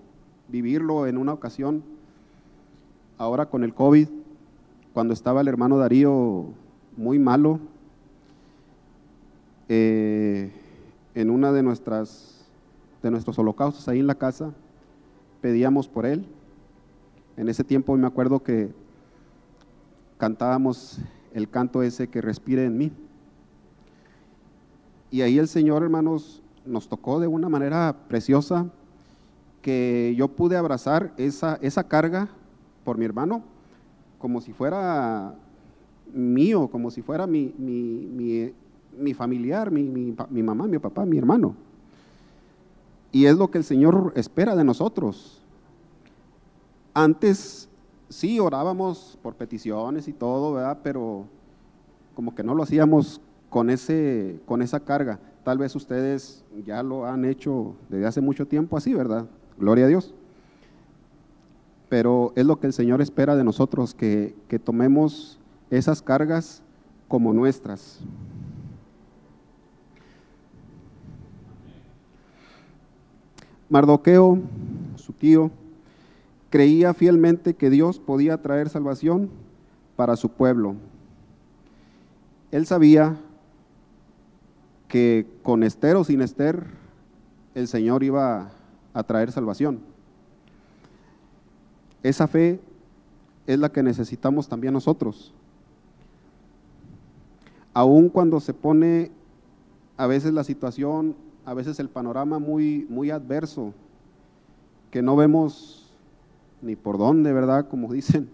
vivirlo 0.48 1.08
en 1.08 1.18
una 1.18 1.34
ocasión, 1.34 1.84
ahora 3.18 3.48
con 3.48 3.64
el 3.64 3.74
COVID, 3.74 4.08
cuando 4.94 5.14
estaba 5.14 5.42
el 5.42 5.48
hermano 5.48 5.78
Darío 5.78 6.48
muy 6.98 7.20
malo, 7.20 7.60
eh, 9.70 10.52
en 11.16 11.30
una 11.30 11.52
de 11.52 11.64
nuestras 11.64 12.34
de 13.04 13.12
nuestros 13.12 13.38
holocaustos 13.38 13.88
ahí 13.88 14.00
en 14.00 14.08
la 14.08 14.16
casa, 14.16 14.54
pedíamos 15.42 15.88
por 15.88 16.06
él. 16.06 16.26
En 17.36 17.50
ese 17.50 17.64
tiempo 17.64 17.96
me 17.98 18.08
acuerdo 18.08 18.42
que 18.42 18.70
cantábamos 20.18 21.00
el 21.34 21.50
canto 21.50 21.84
ese 21.84 22.08
que 22.08 22.22
respire 22.22 22.64
en 22.64 22.78
mí. 22.78 22.92
Y 25.12 25.22
ahí 25.22 25.38
el 25.38 25.50
Señor, 25.50 25.84
hermanos, 25.84 26.43
nos 26.66 26.88
tocó 26.88 27.20
de 27.20 27.28
una 27.28 27.50
manera 27.50 27.96
preciosa 28.08 28.68
que 29.62 30.14
yo 30.18 30.28
pude 30.28 30.58
abrazar 30.58 31.14
esa, 31.18 31.58
esa 31.62 31.88
carga 31.88 32.30
por 32.84 32.98
mi 32.98 33.06
hermano 33.06 33.44
como 34.24 34.40
si 34.40 34.54
fuera 34.54 35.36
mío, 36.14 36.70
como 36.70 36.92
si 36.92 37.02
fuera 37.02 37.28
mi, 37.28 37.54
mi, 37.58 39.14
familiar, 39.14 39.70
mi, 39.70 39.84
mi, 39.84 40.44
mamá, 40.44 40.66
mi 40.66 40.80
papá, 40.80 41.06
mi 41.06 41.18
hermano. 41.18 41.56
Y 43.12 43.26
es 43.26 43.36
lo 43.36 43.52
que 43.52 43.58
el 43.58 43.66
Señor 43.66 44.14
espera 44.16 44.56
de 44.56 44.64
nosotros. 44.64 45.42
Antes 46.94 47.68
sí 48.08 48.40
orábamos 48.40 49.20
por 49.22 49.36
peticiones 49.36 50.08
y 50.08 50.14
todo, 50.14 50.54
¿verdad? 50.54 50.80
Pero 50.84 51.26
como 52.16 52.34
que 52.34 52.44
no 52.44 52.56
lo 52.56 52.64
hacíamos 52.64 53.20
con, 53.50 53.70
ese, 53.70 54.40
con 54.46 54.62
esa 54.62 54.80
carga. 54.80 55.20
Tal 55.44 55.58
vez 55.58 55.76
ustedes 55.76 56.46
ya 56.66 56.82
lo 56.84 57.06
han 57.06 57.26
hecho 57.26 57.76
desde 57.90 58.06
hace 58.06 58.22
mucho 58.22 58.48
tiempo 58.48 58.78
así, 58.78 58.94
¿verdad? 58.94 59.26
Gloria 59.58 59.86
a 59.86 59.88
Dios. 59.90 60.14
Pero 61.90 62.32
es 62.36 62.46
lo 62.46 62.60
que 62.60 62.68
el 62.68 62.74
Señor 62.74 63.02
espera 63.02 63.36
de 63.36 63.44
nosotros, 63.44 63.94
que, 63.94 64.36
que 64.48 64.58
tomemos 64.58 65.40
esas 65.70 66.02
cargas 66.02 66.64
como 67.08 67.34
nuestras. 67.34 68.00
Mardoqueo, 73.70 74.40
su 74.96 75.14
tío, 75.14 75.52
creía 76.50 76.94
fielmente 76.94 77.56
que 77.56 77.70
Dios 77.70 78.00
podía 78.00 78.42
traer 78.42 78.70
salvación 78.70 79.30
para 79.96 80.16
su 80.16 80.30
pueblo. 80.30 80.76
Él 82.52 82.66
sabía 82.66 83.18
que 84.94 85.26
con 85.42 85.64
Esther 85.64 85.96
o 85.96 86.04
sin 86.04 86.22
Esther 86.22 86.68
el 87.56 87.68
Señor 87.68 88.04
iba 88.04 88.52
a 88.94 89.02
traer 89.02 89.32
salvación. 89.32 89.80
Esa 92.04 92.28
fe 92.28 92.60
es 93.48 93.58
la 93.58 93.72
que 93.72 93.82
necesitamos 93.82 94.48
también 94.48 94.72
nosotros. 94.72 95.34
Aun 97.74 98.08
cuando 98.08 98.40
se 98.40 98.54
pone 98.54 99.10
a 99.98 100.06
veces 100.06 100.32
la 100.32 100.44
situación, 100.44 101.16
a 101.44 101.56
veces 101.56 101.80
el 101.80 101.90
panorama 101.90 102.38
muy, 102.38 102.86
muy 102.88 103.10
adverso, 103.10 103.74
que 104.92 105.02
no 105.02 105.16
vemos 105.16 105.92
ni 106.62 106.76
por 106.76 107.00
dónde, 107.00 107.34
¿verdad? 107.34 107.68
Como 107.68 107.92
dicen. 107.94 108.30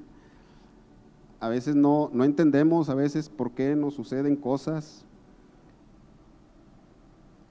A 1.39 1.47
veces 1.47 1.77
no, 1.77 2.09
no 2.11 2.25
entendemos, 2.25 2.89
a 2.89 2.95
veces 2.95 3.29
por 3.29 3.51
qué 3.51 3.77
nos 3.77 3.93
suceden 3.93 4.35
cosas, 4.35 5.05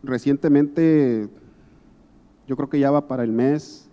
recientemente, 0.02 1.28
yo 2.46 2.56
creo 2.56 2.68
que 2.68 2.78
ya 2.78 2.90
va 2.90 3.08
para 3.08 3.24
el 3.24 3.32
mes, 3.32 3.88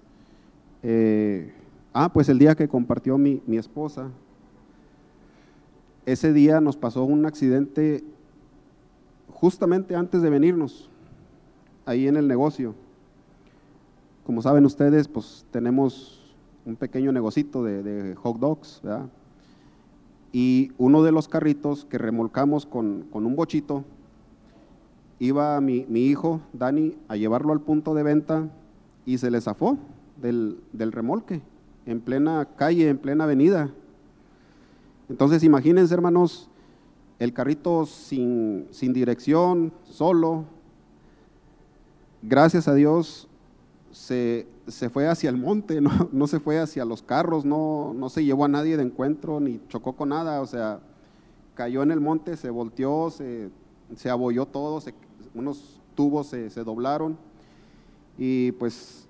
eh, 0.83 1.53
ah, 1.93 2.11
pues 2.13 2.29
el 2.29 2.39
día 2.39 2.55
que 2.55 2.67
compartió 2.67 3.17
mi, 3.17 3.41
mi 3.47 3.57
esposa, 3.57 4.09
ese 6.05 6.33
día 6.33 6.61
nos 6.61 6.77
pasó 6.77 7.03
un 7.03 7.25
accidente 7.25 8.03
justamente 9.35 9.95
antes 9.95 10.21
de 10.21 10.29
venirnos. 10.29 10.89
ahí 11.87 12.07
en 12.07 12.15
el 12.15 12.27
negocio. 12.27 12.73
Como 14.25 14.41
saben 14.41 14.65
ustedes, 14.65 15.07
pues 15.07 15.45
tenemos 15.51 16.33
un 16.65 16.75
pequeño 16.75 17.11
negocito 17.11 17.63
de, 17.63 18.15
hot 18.15 18.39
dogs, 18.39 18.81
¿verdad? 18.83 19.07
Y 20.31 20.71
uno 20.79 21.03
de 21.03 21.11
los 21.11 21.27
carritos 21.27 21.85
que 21.85 21.99
remolcamos 21.99 22.65
con, 22.65 23.07
un 23.11 23.35
bochito, 23.35 23.85
iba 25.19 25.59
mi, 25.61 25.85
mi, 25.87 26.05
hijo, 26.05 26.41
Dani, 26.53 26.95
a 27.07 27.15
llevarlo 27.15 27.53
al 27.53 27.61
punto 27.61 27.93
de 27.93 28.03
venta 28.03 28.49
y 29.05 29.17
se 29.17 29.31
le 29.31 29.41
zafó 29.41 29.77
del, 30.21 30.59
del 30.73 30.91
remolque, 30.91 31.41
en 31.85 32.01
plena 32.01 32.45
calle, 32.57 32.89
en 32.89 32.97
plena 32.97 33.25
avenida. 33.25 33.71
Entonces 35.09 35.43
imagínense, 35.43 35.93
hermanos, 35.93 36.49
el 37.19 37.33
carrito 37.33 37.85
sin, 37.85 38.67
dirección, 38.71 39.71
solo. 39.83 40.45
Gracias 42.21 42.67
a 42.67 42.73
Dios 42.73 43.27
se, 43.91 44.47
fue 44.91 45.07
hacia 45.07 45.29
el 45.29 45.37
monte, 45.37 45.79
no, 46.11 46.27
se 46.27 46.39
fue 46.39 46.59
hacia 46.59 46.85
los 46.85 47.01
carros, 47.01 47.45
no, 47.45 47.93
no 47.95 48.09
se 48.09 48.25
llevó 48.25 48.45
a 48.45 48.49
nadie 48.49 48.77
de 48.77 48.83
encuentro, 48.83 49.39
ni 49.39 49.61
chocó 49.69 49.93
con 49.93 50.09
nada, 50.09 50.41
o 50.41 50.45
sea, 50.45 50.79
cayó 51.53 51.83
en 51.83 51.91
el 51.91 52.01
monte, 52.01 52.35
se 52.35 52.49
volteó, 52.49 53.09
se, 53.11 53.49
se 53.95 54.09
abolló 54.09 54.45
todo, 54.45 54.81
unos 55.35 55.79
tubos 55.93 56.27
se, 56.27 56.49
doblaron 56.63 57.17
y 58.17 58.53
pues, 58.53 59.05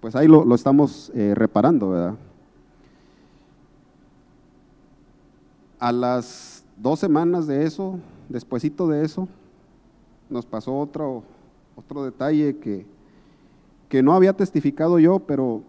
pues 0.00 0.14
ahí 0.14 0.28
lo, 0.28 0.54
estamos 0.54 1.10
eh, 1.14 1.34
reparando, 1.34 1.90
¿verdad? 1.90 2.14
A 5.78 5.90
las 5.90 6.64
dos 6.76 7.00
semanas 7.00 7.46
de 7.46 7.64
eso, 7.64 7.98
despuesito 8.28 8.86
de 8.86 9.04
eso, 9.04 9.26
nos 10.30 10.46
pasó 10.46 10.78
otro, 10.78 11.22
otro 11.76 12.04
detalle 12.04 12.56
que, 12.58 12.86
que 13.88 14.02
no 14.02 14.12
había 14.12 14.34
testificado 14.34 14.98
yo, 14.98 15.18
pero 15.20 15.62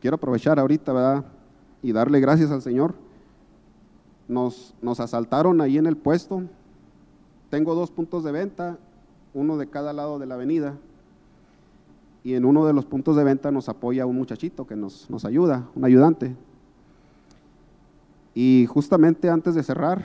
quiero 0.00 0.16
aprovechar 0.16 0.58
ahorita, 0.58 0.92
¿verdad? 0.92 1.24
Y 1.82 1.92
darle 1.92 2.20
gracias 2.20 2.50
al 2.50 2.62
Señor. 2.62 2.94
Nos, 4.28 4.74
nos 4.80 5.00
asaltaron 5.00 5.60
ahí 5.60 5.76
en 5.76 5.86
el 5.86 5.96
puesto. 5.96 6.42
Tengo 7.50 7.74
dos 7.74 7.90
puntos 7.90 8.22
de 8.24 8.32
venta, 8.32 8.78
uno 9.34 9.56
de 9.56 9.68
cada 9.68 9.92
lado 9.92 10.18
de 10.18 10.26
la 10.26 10.34
avenida. 10.34 10.76
Y 12.22 12.34
en 12.34 12.44
uno 12.44 12.66
de 12.66 12.72
los 12.72 12.84
puntos 12.84 13.16
de 13.16 13.24
venta 13.24 13.50
nos 13.50 13.68
apoya 13.68 14.06
un 14.06 14.16
muchachito 14.16 14.66
que 14.66 14.76
nos, 14.76 15.08
nos 15.08 15.24
ayuda, 15.24 15.68
un 15.74 15.84
ayudante. 15.84 16.36
Y 18.34 18.66
justamente 18.68 19.30
antes 19.30 19.54
de 19.54 19.62
cerrar, 19.62 20.04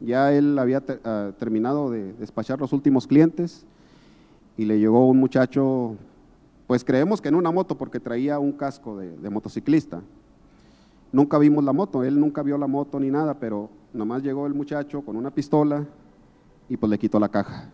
ya 0.00 0.32
él 0.32 0.58
había 0.58 0.82
ah, 1.04 1.32
terminado 1.38 1.90
de 1.90 2.12
despachar 2.14 2.58
los 2.58 2.72
últimos 2.72 3.06
clientes 3.06 3.64
y 4.56 4.64
le 4.64 4.78
llegó 4.78 5.08
un 5.08 5.18
muchacho, 5.18 5.96
pues 6.66 6.84
creemos 6.84 7.20
que 7.20 7.28
en 7.28 7.34
una 7.34 7.50
moto 7.50 7.76
porque 7.76 8.00
traía 8.00 8.38
un 8.38 8.52
casco 8.52 8.96
de, 8.98 9.30
motociclista. 9.30 10.02
Nunca 11.12 11.38
vimos 11.38 11.64
la 11.64 11.72
moto, 11.72 12.04
él 12.04 12.18
nunca 12.18 12.42
vio 12.42 12.56
la 12.56 12.66
moto 12.66 13.00
ni 13.00 13.10
nada, 13.10 13.34
pero 13.34 13.68
nomás 13.92 14.22
llegó 14.22 14.46
el 14.46 14.54
muchacho 14.54 15.02
con 15.02 15.16
una 15.16 15.30
pistola 15.30 15.84
y 16.68 16.76
pues 16.76 16.90
le 16.90 16.98
quitó 16.98 17.18
la 17.18 17.28
caja. 17.28 17.70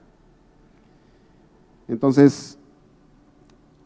Entonces, 1.89 2.59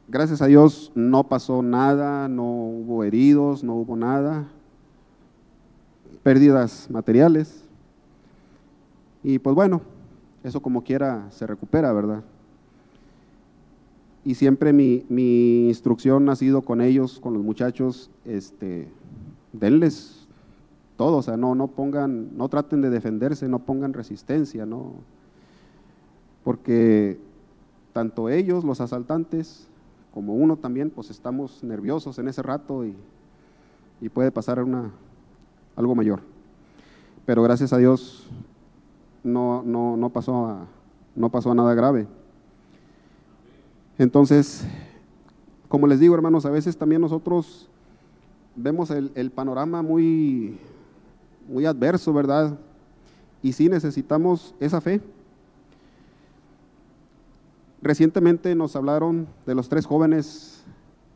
gracias 0.08 0.42
a 0.42 0.46
Dios 0.46 0.92
no 0.94 1.28
pasó 1.28 1.62
nada, 1.62 2.28
no 2.28 2.44
hubo 2.44 3.04
heridos, 3.04 3.62
no 3.62 3.74
hubo 3.74 3.96
nada 3.96 4.48
pérdidas 6.22 6.88
materiales. 6.90 7.64
Y 9.22 9.38
pues 9.38 9.54
bueno, 9.54 9.82
eso 10.44 10.60
como 10.60 10.82
quiera 10.82 11.26
se 11.30 11.46
recupera, 11.46 11.92
¿verdad? 11.92 12.22
Y 14.24 14.34
siempre 14.34 14.72
mi, 14.72 15.04
mi 15.08 15.68
instrucción 15.68 16.28
ha 16.28 16.36
sido 16.36 16.62
con 16.62 16.80
ellos, 16.80 17.20
con 17.20 17.34
los 17.34 17.42
muchachos, 17.42 18.10
este, 18.24 18.88
denles 19.52 20.26
todo, 20.96 21.18
o 21.18 21.22
sea, 21.22 21.38
no, 21.38 21.54
no 21.54 21.68
pongan, 21.68 22.36
no 22.36 22.48
traten 22.48 22.82
de 22.82 22.90
defenderse, 22.90 23.48
no 23.48 23.60
pongan 23.60 23.94
resistencia, 23.94 24.66
no, 24.66 24.92
porque 26.44 27.18
tanto 27.92 28.28
ellos, 28.28 28.64
los 28.64 28.80
asaltantes, 28.80 29.68
como 30.12 30.34
uno 30.34 30.56
también, 30.56 30.90
pues 30.90 31.10
estamos 31.10 31.62
nerviosos 31.62 32.18
en 32.18 32.28
ese 32.28 32.42
rato 32.42 32.84
y, 32.84 32.96
puede 34.12 34.30
pasar 34.30 34.62
una, 34.62 34.90
algo 35.76 35.94
mayor. 35.94 36.20
Pero 37.26 37.42
gracias 37.42 37.72
a 37.72 37.78
Dios 37.78 38.26
no, 39.22 39.62
no, 39.62 39.96
no, 39.96 40.10
pasó, 40.10 40.46
a, 40.46 40.66
no 41.14 41.30
pasó 41.30 41.54
nada 41.54 41.74
grave. 41.74 42.06
Entonces, 43.98 44.64
como 45.68 45.86
les 45.86 46.00
digo, 46.00 46.14
hermanos, 46.14 46.46
a 46.46 46.50
veces 46.50 46.76
también 46.76 47.02
nosotros 47.02 47.68
vemos 48.56 48.90
el, 48.90 49.12
el 49.14 49.30
panorama 49.30 49.82
muy, 49.82 50.58
muy 51.46 51.66
adverso, 51.66 52.12
¿verdad? 52.12 52.58
Y 53.42 53.52
sí 53.52 53.68
necesitamos 53.68 54.54
esa 54.60 54.80
fe. 54.80 55.00
Recientemente 57.82 58.54
nos 58.54 58.76
hablaron 58.76 59.26
de 59.46 59.54
los 59.54 59.68
tres 59.68 59.86
jóvenes 59.86 60.64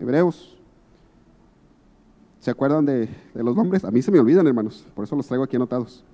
hebreos 0.01 0.55
¿Se 2.45 2.51
acuerdan 2.51 2.85
de, 2.85 3.09
los 3.33 3.57
nombres? 3.57 3.87
A 3.87 3.91
mí 3.91 4.03
se 4.03 4.11
me 4.11 4.21
olvidan, 4.21 4.47
hermanos, 4.47 4.85
por 4.95 5.07
eso 5.07 5.17
los 5.17 5.27
traigo 5.27 5.45
aquí 5.45 5.57
anotados. 5.57 6.05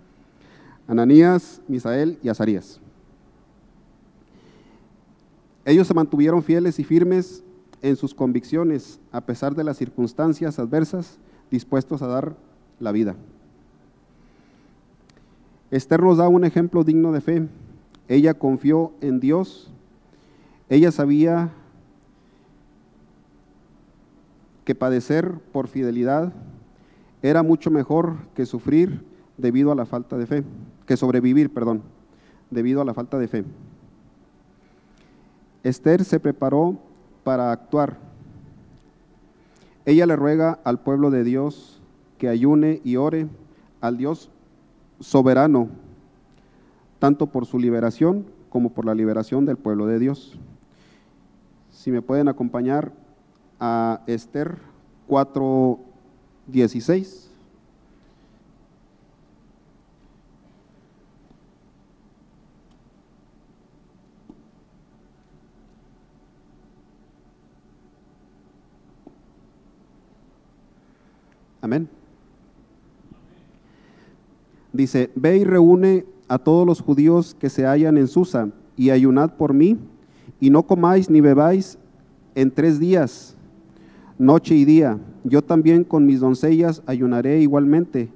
Ananías, 0.86 1.60
Misael 1.66 2.20
y 2.22 2.28
Azarías. 2.28 2.78
Ellos 5.64 5.88
se 5.88 5.94
mantuvieron 5.94 6.44
fieles 6.44 6.78
y 6.78 6.84
firmes 6.84 7.42
en 7.82 7.96
sus 7.96 8.14
convicciones, 8.14 9.00
a 9.10 9.22
pesar 9.22 9.56
de 9.56 9.64
las 9.64 9.76
circunstancias 9.76 10.60
adversas, 10.60 11.18
dispuestos 11.50 12.00
a 12.00 12.06
dar 12.06 12.36
la 12.78 12.92
vida. 12.92 13.16
Esther 15.72 16.00
nos 16.00 16.18
da 16.18 16.28
un 16.28 16.44
ejemplo 16.44 16.84
digno 16.84 17.10
de 17.10 17.22
fe. 17.22 17.48
Ella 18.06 18.34
confió 18.34 18.92
en 19.00 19.18
Dios. 19.18 19.72
Ella 20.70 20.92
sabía 20.92 21.50
que 24.64 24.76
padecer 24.76 25.32
por 25.52 25.66
fidelidad 25.66 26.32
era 27.22 27.42
mucho 27.42 27.72
mejor 27.72 28.14
que 28.34 28.46
sufrir 28.46 29.04
debido 29.36 29.72
a 29.72 29.74
la 29.74 29.84
falta 29.84 30.16
de 30.16 30.26
fe, 30.26 30.44
que 30.86 30.96
sobrevivir, 30.96 31.52
perdón, 31.52 31.82
debido 32.50 32.80
a 32.80 32.84
la 32.84 32.94
falta 32.94 33.18
de 33.18 33.26
fe. 33.26 33.44
Esther 35.64 36.04
se 36.04 36.20
preparó 36.20 36.78
para 37.24 37.50
actuar. 37.50 37.98
Ella 39.84 40.06
le 40.06 40.14
ruega 40.14 40.60
al 40.62 40.78
pueblo 40.78 41.10
de 41.10 41.24
Dios 41.24 41.82
que 42.16 42.28
ayune 42.28 42.80
y 42.84 42.94
ore 42.94 43.26
al 43.80 43.96
Dios 43.96 44.30
soberano, 45.00 45.68
tanto 47.00 47.26
por 47.26 47.44
su 47.44 47.58
liberación 47.58 48.24
como 48.50 48.70
por 48.70 48.84
la 48.84 48.94
liberación 48.94 49.46
del 49.46 49.56
pueblo 49.56 49.86
de 49.86 49.98
Dios. 49.98 50.38
Si 51.80 51.90
me 51.90 52.02
pueden 52.02 52.28
acompañar 52.28 52.92
a 53.58 54.02
Esther 54.06 54.58
4:16. 55.08 57.30
Amén. 71.62 71.88
Dice, 74.74 75.10
ve 75.14 75.38
y 75.38 75.44
reúne 75.44 76.04
a 76.28 76.36
todos 76.36 76.66
los 76.66 76.82
judíos 76.82 77.34
que 77.40 77.48
se 77.48 77.64
hallan 77.64 77.96
en 77.96 78.06
Susa 78.06 78.50
y 78.76 78.90
ayunad 78.90 79.36
por 79.36 79.54
mí 79.54 79.78
y 80.40 80.50
no 80.50 80.62
comáis 80.62 81.10
ni 81.10 81.20
bebáis 81.20 81.78
en 82.34 82.50
tres 82.50 82.80
días 82.80 83.36
noche 84.20 84.54
y 84.54 84.66
día. 84.66 84.98
Yo 85.24 85.42
también 85.42 85.82
con 85.82 86.04
mis 86.04 86.20
doncellas 86.20 86.82
ayunaré 86.86 87.40
igualmente. 87.40 88.10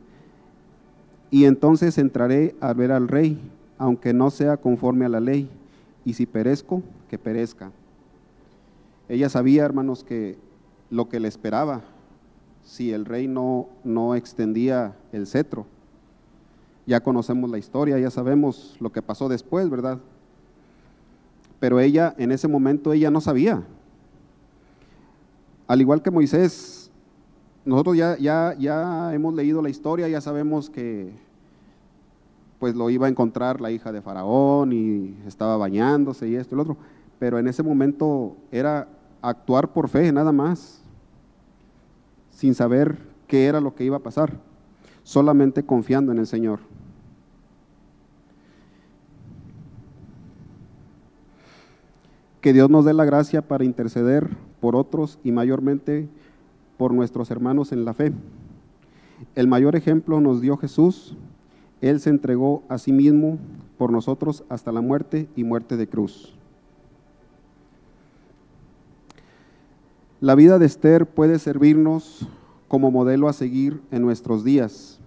Y 1.30 1.46
entonces 1.46 1.96
entraré 1.96 2.54
a 2.60 2.74
ver 2.74 2.92
al 2.92 3.08
rey, 3.08 3.40
aunque 3.78 4.12
no 4.12 4.30
sea 4.30 4.58
conforme 4.58 5.06
a 5.06 5.08
la 5.08 5.20
ley. 5.20 5.48
Y 6.04 6.12
si 6.12 6.26
perezco, 6.26 6.82
que 7.08 7.18
perezca. 7.18 7.72
Ella 9.08 9.30
sabía, 9.30 9.64
hermanos, 9.64 10.04
que 10.04 10.36
lo 10.90 11.08
que 11.08 11.20
le 11.20 11.28
esperaba 11.28 11.82
si 12.62 12.92
el 12.92 13.06
rey 13.06 13.26
no, 13.26 13.68
no 13.82 14.14
extendía 14.14 14.94
el 15.12 15.26
cetro. 15.26 15.66
Ya 16.86 17.02
conocemos 17.02 17.50
la 17.50 17.58
historia, 17.58 17.98
ya 17.98 18.10
sabemos 18.10 18.76
lo 18.78 18.92
que 18.92 19.00
pasó 19.00 19.28
después, 19.30 19.70
¿verdad? 19.70 19.98
Pero 21.60 21.80
ella, 21.80 22.14
en 22.18 22.32
ese 22.32 22.48
momento, 22.48 22.92
ella 22.92 23.10
no 23.10 23.20
sabía 23.20 23.64
al 25.66 25.80
igual 25.80 26.02
que 26.02 26.10
Moisés, 26.10 26.90
nosotros 27.64 27.96
ya, 27.96 28.18
ya, 28.18 28.54
ya 28.58 29.14
hemos 29.14 29.34
leído 29.34 29.62
la 29.62 29.70
historia, 29.70 30.08
ya 30.08 30.20
sabemos 30.20 30.68
que 30.68 31.12
pues 32.58 32.74
lo 32.74 32.88
iba 32.88 33.06
a 33.06 33.10
encontrar 33.10 33.60
la 33.60 33.70
hija 33.70 33.92
de 33.92 34.00
Faraón 34.00 34.72
y 34.72 35.14
estaba 35.26 35.56
bañándose 35.56 36.28
y 36.28 36.36
esto 36.36 36.54
y 36.54 36.56
lo 36.56 36.62
otro, 36.62 36.76
pero 37.18 37.38
en 37.38 37.48
ese 37.48 37.62
momento 37.62 38.36
era 38.50 38.88
actuar 39.20 39.72
por 39.72 39.88
fe 39.88 40.12
nada 40.12 40.32
más, 40.32 40.82
sin 42.30 42.54
saber 42.54 42.98
qué 43.26 43.46
era 43.46 43.60
lo 43.60 43.74
que 43.74 43.84
iba 43.84 43.96
a 43.96 44.02
pasar, 44.02 44.38
solamente 45.02 45.64
confiando 45.64 46.12
en 46.12 46.18
el 46.18 46.26
Señor. 46.26 46.60
Que 52.44 52.52
Dios 52.52 52.68
nos 52.68 52.84
dé 52.84 52.92
la 52.92 53.06
gracia 53.06 53.40
para 53.40 53.64
interceder 53.64 54.28
por 54.60 54.76
otros 54.76 55.18
y 55.24 55.32
mayormente 55.32 56.10
por 56.76 56.92
nuestros 56.92 57.30
hermanos 57.30 57.72
en 57.72 57.86
la 57.86 57.94
fe. 57.94 58.12
El 59.34 59.48
mayor 59.48 59.76
ejemplo 59.76 60.20
nos 60.20 60.42
dio 60.42 60.58
Jesús. 60.58 61.16
Él 61.80 62.00
se 62.00 62.10
entregó 62.10 62.62
a 62.68 62.76
sí 62.76 62.92
mismo 62.92 63.38
por 63.78 63.90
nosotros 63.90 64.44
hasta 64.50 64.72
la 64.72 64.82
muerte 64.82 65.26
y 65.36 65.42
muerte 65.42 65.78
de 65.78 65.86
cruz. 65.86 66.34
La 70.20 70.34
vida 70.34 70.58
de 70.58 70.66
Esther 70.66 71.06
puede 71.06 71.38
servirnos 71.38 72.28
como 72.68 72.90
modelo 72.90 73.30
a 73.30 73.32
seguir 73.32 73.80
en 73.90 74.02
nuestros 74.02 74.44
días. 74.44 75.00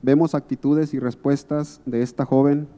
Vemos 0.00 0.36
actitudes 0.36 0.94
y 0.94 1.00
respuestas 1.00 1.80
de 1.86 2.02
esta 2.02 2.24
joven 2.24 2.68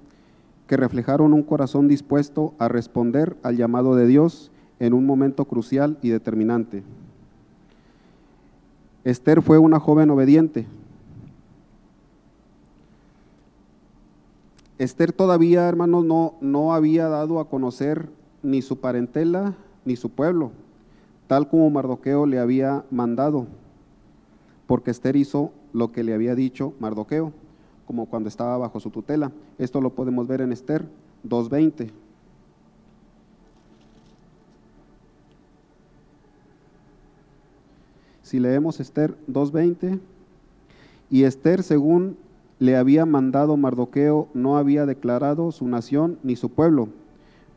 que 0.73 0.79
reflejaron 0.79 1.35
un 1.35 1.43
corazón 1.43 1.87
dispuesto 1.87 2.55
a 2.59 2.67
responder 2.67 3.37
al 3.43 3.59
llamado 3.59 3.95
de 3.95 4.07
Dios 4.07 4.51
en 4.81 4.95
un 4.95 5.05
momento 5.05 5.45
crucial 5.45 5.99
y 6.01 6.09
determinante. 6.09 6.83
Esther 9.05 9.43
fue 9.43 9.59
una 9.59 9.79
joven 9.79 10.09
obediente. 10.09 10.67
Esther 14.79 15.13
todavía, 15.13 15.69
hermanos, 15.69 16.07
no, 16.07 16.37
no 16.41 16.73
había 16.73 17.07
dado 17.09 17.39
a 17.39 17.51
conocer 17.51 18.09
ni 18.43 18.63
su 18.63 18.81
parentela 18.81 19.55
ni 19.85 19.97
su 19.97 20.09
pueblo, 20.09 20.53
tal 21.27 21.51
como 21.51 21.69
Mardoqueo 21.69 22.25
le 22.25 22.39
había 22.39 22.83
mandado, 22.91 23.47
porque 24.67 24.91
Esther 24.91 25.17
hizo 25.17 25.53
lo 25.75 25.93
que 25.93 26.03
le 26.03 26.15
había 26.15 26.35
dicho 26.35 26.73
Mardoqueo 26.81 27.35
como 27.93 28.07
cuando 28.07 28.31
estaba 28.31 28.57
bajo 28.57 28.81
su 28.81 28.89
tutela. 28.89 29.31
Esto 29.59 29.83
lo 29.83 29.91
podemos 29.91 30.27
ver 30.27 30.41
en 30.41 30.51
Esther 30.51 30.89
2.20. 31.29 31.91
Si 38.23 38.41
leemos 38.41 38.81
Esther 38.81 39.15
2.20, 39.29 40.01
y 41.11 41.25
Esther, 41.25 41.63
según 41.63 42.17
le 42.59 42.79
había 42.79 43.05
mandado 43.05 43.59
Mardoqueo, 43.59 44.29
no 44.33 44.57
había 44.57 44.87
declarado 44.87 45.53
su 45.53 45.69
nación 45.69 46.19
ni 46.23 46.35
su 46.37 46.49
pueblo, 46.49 46.89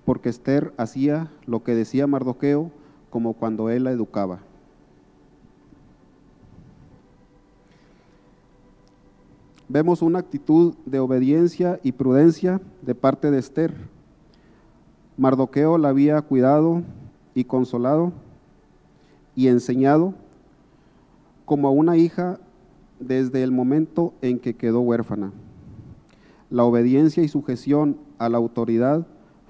porque 0.04 0.28
Esther 0.28 0.74
hacía 0.76 1.32
lo 1.46 1.64
que 1.64 1.76
decía 1.76 2.08
Mardoqueo, 2.08 2.72
como 3.10 3.36
cuando 3.36 3.70
él 3.70 3.86
la 3.86 3.92
educaba. 3.92 4.42
Vemos 9.68 10.02
una 10.02 10.20
actitud 10.20 10.76
de 10.86 11.00
obediencia 11.00 11.80
y 11.84 11.92
prudencia 11.92 12.62
de 12.82 12.96
parte 12.96 13.32
de 13.32 13.40
Esther. 13.40 13.74
Mardoqueo 15.18 15.78
la 15.78 15.90
había 15.90 16.22
cuidado 16.22 16.84
y 17.34 17.46
consolado 17.46 18.12
y 19.36 19.48
enseñado 19.48 20.14
como 21.46 21.68
a 21.68 21.72
una 21.72 21.98
hija 21.98 22.40
desde 23.00 23.44
el 23.44 23.52
momento 23.52 24.14
en 24.22 24.40
que 24.40 24.56
quedó 24.56 24.82
huérfana. 24.82 25.32
La 26.50 26.64
obediencia 26.64 27.24
y 27.24 27.28
sujeción 27.28 27.98
a 28.18 28.30
la 28.30 28.38
autoridad 28.38 29.06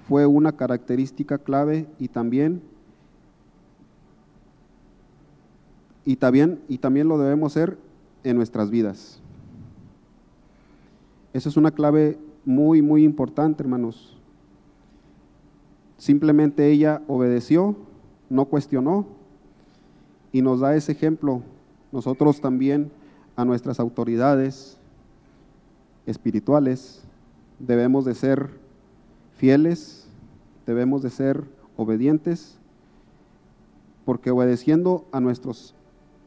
fue 0.08 0.26
una 0.26 0.52
característica 0.52 1.38
clave 1.38 1.86
y 1.98 2.08
también 2.08 2.62
y 6.04 6.16
también 6.16 6.60
y 6.68 6.78
también 6.78 7.08
lo 7.08 7.18
debemos 7.18 7.52
ser 7.52 7.78
en 8.24 8.36
nuestras 8.36 8.70
vidas. 8.70 9.20
Esa 11.36 11.50
es 11.50 11.58
una 11.58 11.70
clave 11.70 12.18
muy, 12.46 12.80
muy 12.80 13.04
importante, 13.04 13.62
hermanos. 13.62 14.16
Simplemente 15.98 16.70
ella 16.70 17.02
obedeció, 17.08 17.76
no 18.30 18.46
cuestionó 18.46 19.04
y 20.32 20.40
nos 20.40 20.60
da 20.60 20.74
ese 20.74 20.92
ejemplo. 20.92 21.42
Nosotros 21.92 22.40
también 22.40 22.90
a 23.36 23.44
nuestras 23.44 23.80
autoridades 23.80 24.78
espirituales 26.06 27.02
debemos 27.58 28.06
de 28.06 28.14
ser 28.14 28.48
fieles, 29.36 30.08
debemos 30.64 31.02
de 31.02 31.10
ser 31.10 31.44
obedientes, 31.76 32.56
porque 34.06 34.30
obedeciendo 34.30 35.04
a 35.12 35.20
nuestros 35.20 35.74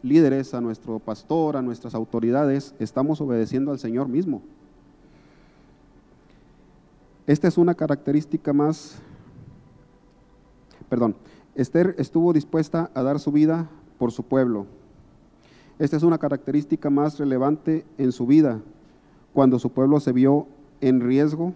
líderes, 0.04 0.54
a 0.54 0.62
nuestro 0.62 1.00
pastor, 1.00 1.58
a 1.58 1.64
nuestras 1.64 1.96
autoridades, 1.96 2.76
estamos 2.78 3.20
obedeciendo 3.22 3.72
al 3.72 3.80
Señor 3.80 4.08
mismo. 4.08 4.44
Esta 7.30 7.48
es 7.48 7.60
una 7.60 7.76
característica 7.76 8.54
más, 8.54 8.96
perdón, 10.90 11.16
Esther 11.54 11.94
estuvo 12.00 12.34
dispuesta 12.34 12.90
a 12.96 13.04
dar 13.04 13.20
su 13.20 13.32
vida 13.32 13.70
por 14.00 14.12
su 14.12 14.24
pueblo. 14.24 14.66
Esta 15.78 15.96
es 15.96 16.02
una 16.02 16.18
característica 16.18 16.90
más 16.90 17.20
relevante 17.20 17.86
en 18.00 18.14
su 18.14 18.26
vida, 18.26 18.62
cuando 19.32 19.60
su 19.60 19.72
pueblo 19.72 20.00
se 20.00 20.12
vio 20.12 20.48
en 20.82 21.02
riesgo 21.02 21.54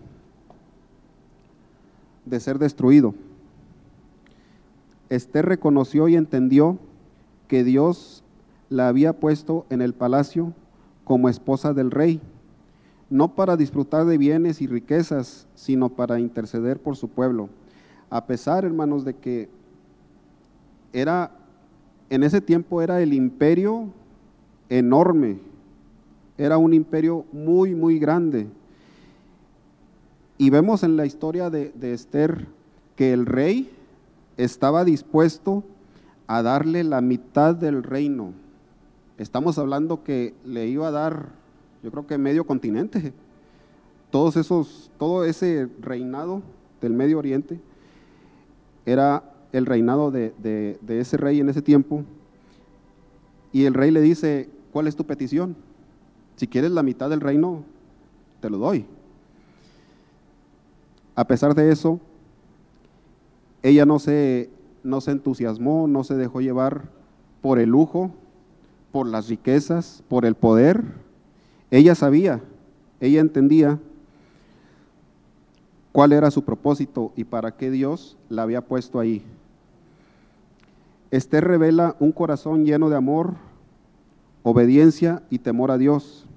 de 2.27 2.39
ser 2.39 2.59
destruido. 2.59 3.15
Esther 5.09 5.47
reconoció 5.47 6.07
y 6.07 6.15
entendió 6.15 6.77
que 7.47 7.63
Dios 7.63 8.23
la 8.69 8.89
había 8.89 9.13
puesto 9.13 9.65
en 9.71 9.81
el 9.81 9.95
palacio 9.95 10.53
como 11.03 11.29
esposa 11.29 11.73
del 11.73 11.89
rey 11.89 12.21
no 13.13 13.35
para 13.35 13.55
disfrutar 13.55 14.07
de 14.07 14.17
bienes 14.17 14.59
y 14.59 14.65
riquezas, 14.65 15.45
sino 15.53 15.89
para 15.89 16.19
interceder 16.19 16.79
por 16.79 16.95
su 16.95 17.09
pueblo. 17.09 17.47
A 18.09 18.25
pesar, 18.25 18.65
hermanos, 18.65 19.05
de 19.05 19.13
que 19.13 19.49
era, 20.91 21.29
en 22.09 22.23
ese 22.23 22.41
tiempo 22.41 22.81
era 22.81 23.03
el 23.03 23.13
imperio 23.13 23.89
enorme, 24.67 25.37
era 26.39 26.57
un 26.57 26.73
imperio 26.73 27.23
muy, 27.31 27.75
muy 27.75 27.99
grande. 27.99 28.47
Y 30.39 30.49
vemos 30.49 30.81
en 30.81 30.97
la 30.97 31.05
historia 31.05 31.51
de, 31.51 31.71
de 31.75 31.93
Esther 31.93 32.47
que 32.95 33.13
el 33.13 33.27
rey 33.27 33.69
estaba 34.37 34.83
dispuesto 34.83 35.63
a 36.25 36.41
darle 36.41 36.83
la 36.83 36.99
mitad 37.01 37.53
del 37.53 37.83
reino. 37.83 38.33
Estamos 39.19 39.59
hablando 39.59 40.03
que 40.03 40.33
le 40.43 40.65
iba 40.65 40.87
a 40.87 40.91
dar 40.91 41.42
yo 41.83 41.91
creo 41.91 42.07
que 42.07 42.17
medio 42.17 42.45
continente. 42.45 43.13
Todos 44.09 44.37
esos, 44.37 44.89
todo 44.97 45.25
ese 45.25 45.67
reinado 45.81 46.41
del 46.81 46.93
Medio 46.93 47.19
Oriente 47.19 47.59
era 48.85 49.23
el 49.51 49.65
reinado 49.65 50.09
de, 50.09 50.77
ese 50.87 51.17
rey 51.17 51.41
en 51.41 51.49
ese 51.49 51.61
tiempo. 51.61 52.03
Y 53.51 53.65
el 53.65 53.73
rey 53.73 53.91
le 53.91 54.01
dice, 54.01 54.49
¿cuál 54.71 54.87
es 54.87 54.95
tu 54.95 55.05
petición? 55.05 55.55
Si 56.37 56.47
quieres 56.47 56.71
la 56.71 56.83
mitad 56.83 57.09
del 57.09 57.21
reino, 57.21 57.63
te 58.39 58.49
lo 58.49 58.57
doy. 58.57 58.85
A 61.15 61.27
pesar 61.27 61.53
de 61.53 61.71
eso, 61.71 61.99
ella 63.61 63.85
no 63.85 63.99
se, 63.99 64.49
no 64.83 65.01
se 65.01 65.11
entusiasmó, 65.11 65.87
no 65.87 66.03
se 66.03 66.15
dejó 66.15 66.41
llevar 66.41 66.83
por 67.41 67.59
el 67.59 67.69
lujo, 67.69 68.11
por 68.91 69.07
las 69.07 69.27
riquezas, 69.27 70.03
por 70.07 70.25
el 70.25 70.35
poder, 70.35 71.02
ella 71.73 71.95
sabía, 71.95 72.39
ella 72.99 73.19
entendía 73.19 73.79
cuál 75.91 76.11
era 76.11 76.29
su 76.29 76.43
propósito 76.43 77.11
y 77.15 77.23
para 77.23 77.57
qué 77.57 77.71
Dios 77.71 78.15
la 78.29 78.43
había 78.43 78.61
puesto 78.61 78.99
ahí. 78.99 79.23
Esther 81.09 81.43
revela 81.43 81.95
un 81.99 82.11
corazón 82.11 82.63
lleno 82.63 82.91
de 82.91 82.95
amor, 82.95 83.33
obediencia 84.43 85.23
y 85.31 85.39
temor 85.39 85.71
a 85.71 85.79
Dios. 85.79 86.27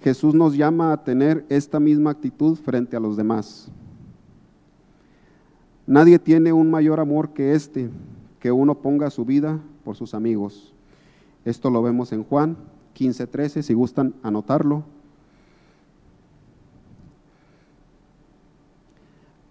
Jesús 0.00 0.34
nos 0.34 0.56
llama 0.56 0.94
a 0.94 1.04
tener 1.04 1.44
esta 1.50 1.78
misma 1.78 2.12
actitud 2.12 2.56
frente 2.56 2.96
a 2.96 3.00
los 3.00 3.18
demás. 3.18 3.68
Nadie 5.86 6.18
tiene 6.18 6.54
un 6.54 6.70
mayor 6.70 7.00
amor 7.00 7.34
que 7.34 7.52
este, 7.52 7.90
que 8.40 8.50
uno 8.50 8.76
ponga 8.76 9.10
su 9.10 9.26
vida 9.26 9.60
por 9.84 9.94
sus 9.94 10.14
amigos. 10.14 10.72
Esto 11.44 11.68
lo 11.68 11.82
vemos 11.82 12.12
en 12.14 12.24
Juan 12.24 12.56
15.13, 12.94 13.62
si 13.62 13.74
gustan 13.74 14.14
anotarlo. 14.22 14.84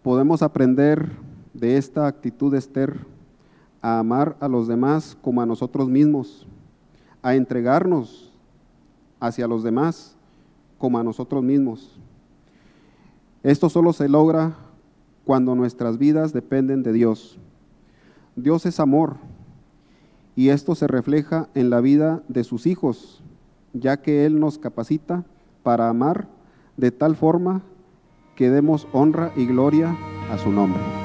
Podemos 0.01 0.41
aprender 0.41 1.11
de 1.53 1.77
esta 1.77 2.07
actitud 2.07 2.51
de 2.51 2.57
Esther 2.57 3.05
a 3.81 3.99
amar 3.99 4.35
a 4.39 4.47
los 4.47 4.67
demás 4.67 5.17
como 5.21 5.41
a 5.41 5.45
nosotros 5.45 5.89
mismos, 5.89 6.47
a 7.21 7.35
entregarnos 7.35 8.31
hacia 9.19 9.47
los 9.47 9.63
demás 9.63 10.15
como 10.77 10.97
a 10.97 11.03
nosotros 11.03 11.43
mismos. 11.43 11.97
Esto 13.43 13.69
solo 13.69 13.93
se 13.93 14.09
logra 14.09 14.55
cuando 15.25 15.55
nuestras 15.55 15.97
vidas 15.97 16.33
dependen 16.33 16.83
de 16.83 16.93
Dios. 16.93 17.37
Dios 18.35 18.65
es 18.65 18.79
amor 18.79 19.17
y 20.35 20.49
esto 20.49 20.75
se 20.75 20.87
refleja 20.87 21.49
en 21.53 21.69
la 21.69 21.81
vida 21.81 22.23
de 22.27 22.43
sus 22.43 22.65
hijos, 22.65 23.21
ya 23.73 23.97
que 24.01 24.25
Él 24.25 24.39
nos 24.39 24.57
capacita 24.57 25.23
para 25.63 25.89
amar 25.89 26.27
de 26.77 26.91
tal 26.91 27.15
forma 27.15 27.61
que 28.35 28.49
demos 28.49 28.87
honra 28.93 29.31
y 29.35 29.45
gloria 29.45 29.95
a 30.31 30.37
su 30.37 30.51
nombre. 30.51 31.02